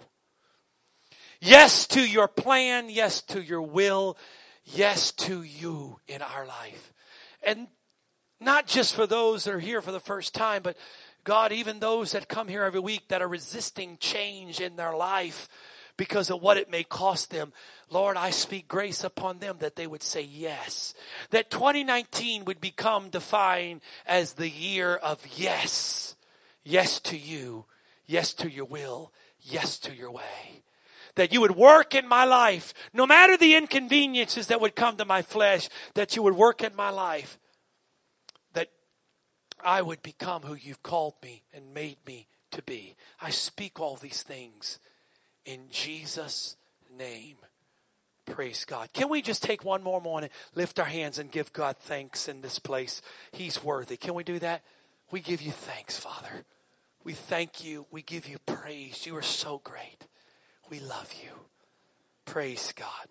Yes 1.40 1.88
to 1.88 2.06
your 2.06 2.28
plan. 2.28 2.90
Yes 2.90 3.22
to 3.22 3.42
your 3.42 3.62
will. 3.62 4.18
Yes 4.66 5.14
to 5.14 5.44
you 5.44 6.02
in 6.10 6.22
our 6.22 6.46
life. 6.46 6.92
And 7.42 7.70
not 8.40 8.68
just 8.68 8.96
for 8.96 9.06
those 9.06 9.44
that 9.44 9.54
are 9.54 9.60
here 9.60 9.82
for 9.82 9.92
the 9.92 10.00
first 10.00 10.34
time, 10.34 10.62
but 10.64 10.78
God, 11.24 11.52
even 11.52 11.80
those 11.80 12.14
that 12.14 12.30
come 12.30 12.48
here 12.48 12.64
every 12.64 12.80
week 12.80 13.08
that 13.10 13.22
are 13.22 13.28
resisting 13.28 13.98
change 14.00 14.60
in 14.60 14.76
their 14.76 14.96
life 14.96 15.50
because 15.98 16.30
of 16.30 16.42
what 16.42 16.58
it 16.58 16.72
may 16.72 16.84
cost 16.84 17.30
them. 17.30 17.52
Lord, 17.90 18.16
I 18.16 18.30
speak 18.30 18.70
grace 18.70 19.04
upon 19.04 19.40
them 19.40 19.58
that 19.60 19.76
they 19.76 19.86
would 19.86 20.02
say 20.02 20.22
yes. 20.22 20.94
That 21.32 21.52
2019 21.52 22.46
would 22.46 22.62
become 22.62 23.10
defined 23.10 23.82
as 24.08 24.34
the 24.34 24.50
year 24.50 24.96
of 24.96 25.22
yes. 25.36 26.16
Yes 26.64 27.02
to 27.02 27.18
you. 27.18 27.66
Yes 28.06 28.34
to 28.36 28.50
your 28.50 28.66
will. 28.66 29.12
Yes 29.42 29.78
to 29.80 29.94
your 29.94 30.12
way. 30.12 30.64
That 31.16 31.34
you 31.34 31.42
would 31.42 31.56
work 31.56 31.94
in 31.94 32.08
my 32.08 32.24
life, 32.24 32.74
no 32.94 33.06
matter 33.06 33.36
the 33.36 33.56
inconveniences 33.56 34.48
that 34.48 34.62
would 34.62 34.76
come 34.76 34.96
to 34.98 35.06
my 35.06 35.22
flesh, 35.22 35.68
that 35.96 36.16
you 36.16 36.24
would 36.24 36.36
work 36.36 36.64
in 36.64 36.76
my 36.76 36.92
life. 36.92 37.38
I 39.64 39.82
would 39.82 40.02
become 40.02 40.44
who 40.44 40.56
you've 40.56 40.84
called 40.84 41.16
me 41.24 41.44
and 41.54 41.74
made 41.74 41.98
me 42.06 42.28
to 42.52 42.62
be. 42.62 42.96
I 43.22 43.30
speak 43.30 43.80
all 43.80 43.96
these 43.96 44.24
things 44.24 44.80
in 45.46 45.70
Jesus' 45.70 46.56
name. 46.98 47.38
Praise 48.26 48.66
God. 48.66 48.94
Can 48.94 49.10
we 49.10 49.22
just 49.22 49.44
take 49.44 49.66
one 49.66 49.82
more 49.82 50.00
morning, 50.00 50.30
lift 50.54 50.80
our 50.80 50.86
hands, 50.86 51.18
and 51.18 51.32
give 51.32 51.52
God 51.52 51.78
thanks 51.78 52.28
in 52.28 52.42
this 52.42 52.60
place? 52.60 53.02
He's 53.32 53.64
worthy. 53.64 53.98
Can 53.98 54.14
we 54.14 54.24
do 54.24 54.40
that? 54.40 54.62
We 55.12 55.20
give 55.20 55.42
you 55.42 55.52
thanks, 55.52 55.98
Father. 55.98 56.46
We 57.04 57.14
thank 57.14 57.64
you. 57.64 57.88
We 57.90 58.04
give 58.04 58.28
you 58.28 58.38
praise. 58.46 59.06
You 59.08 59.16
are 59.16 59.24
so 59.24 59.62
great. 59.64 60.06
We 60.70 60.80
love 60.80 61.12
you. 61.24 61.32
Praise 62.26 62.72
God. 62.76 63.08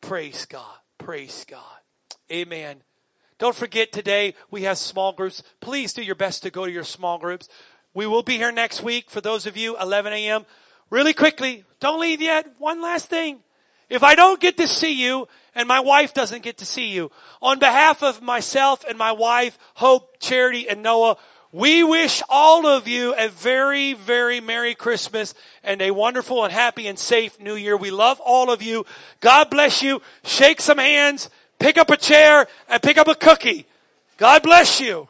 Praise 0.00 0.46
God. 0.46 0.78
Praise 0.96 1.44
God. 1.46 1.80
Amen. 2.30 2.82
Don't 3.42 3.56
forget 3.56 3.90
today 3.90 4.34
we 4.52 4.62
have 4.62 4.78
small 4.78 5.12
groups. 5.12 5.42
Please 5.58 5.92
do 5.92 6.00
your 6.00 6.14
best 6.14 6.44
to 6.44 6.50
go 6.50 6.64
to 6.64 6.70
your 6.70 6.84
small 6.84 7.18
groups. 7.18 7.48
We 7.92 8.06
will 8.06 8.22
be 8.22 8.36
here 8.36 8.52
next 8.52 8.84
week 8.84 9.10
for 9.10 9.20
those 9.20 9.46
of 9.46 9.56
you 9.56 9.76
11 9.80 10.12
a.m. 10.12 10.46
Really 10.90 11.12
quickly, 11.12 11.64
don't 11.80 11.98
leave 11.98 12.22
yet. 12.22 12.46
One 12.58 12.80
last 12.80 13.10
thing. 13.10 13.40
If 13.88 14.04
I 14.04 14.14
don't 14.14 14.38
get 14.38 14.58
to 14.58 14.68
see 14.68 14.92
you 14.92 15.26
and 15.56 15.66
my 15.66 15.80
wife 15.80 16.14
doesn't 16.14 16.44
get 16.44 16.58
to 16.58 16.64
see 16.64 16.90
you, 16.90 17.10
on 17.42 17.58
behalf 17.58 18.04
of 18.04 18.22
myself 18.22 18.84
and 18.88 18.96
my 18.96 19.10
wife, 19.10 19.58
Hope, 19.74 20.20
Charity, 20.20 20.68
and 20.68 20.80
Noah, 20.80 21.16
we 21.50 21.82
wish 21.82 22.22
all 22.28 22.64
of 22.68 22.86
you 22.86 23.12
a 23.18 23.28
very, 23.28 23.94
very 23.94 24.40
Merry 24.40 24.76
Christmas 24.76 25.34
and 25.64 25.82
a 25.82 25.90
wonderful 25.90 26.44
and 26.44 26.52
happy 26.52 26.86
and 26.86 26.96
safe 26.96 27.40
New 27.40 27.56
Year. 27.56 27.76
We 27.76 27.90
love 27.90 28.20
all 28.20 28.52
of 28.52 28.62
you. 28.62 28.86
God 29.18 29.50
bless 29.50 29.82
you. 29.82 30.00
Shake 30.22 30.60
some 30.60 30.78
hands, 30.78 31.28
pick 31.62 31.78
up 31.78 31.90
a 31.90 31.96
chair, 31.96 32.46
and 32.68 32.82
pick 32.82 32.98
up 32.98 33.08
a 33.08 33.14
cookie. 33.14 33.66
God 34.16 34.42
bless 34.42 34.80
you. 34.80 35.08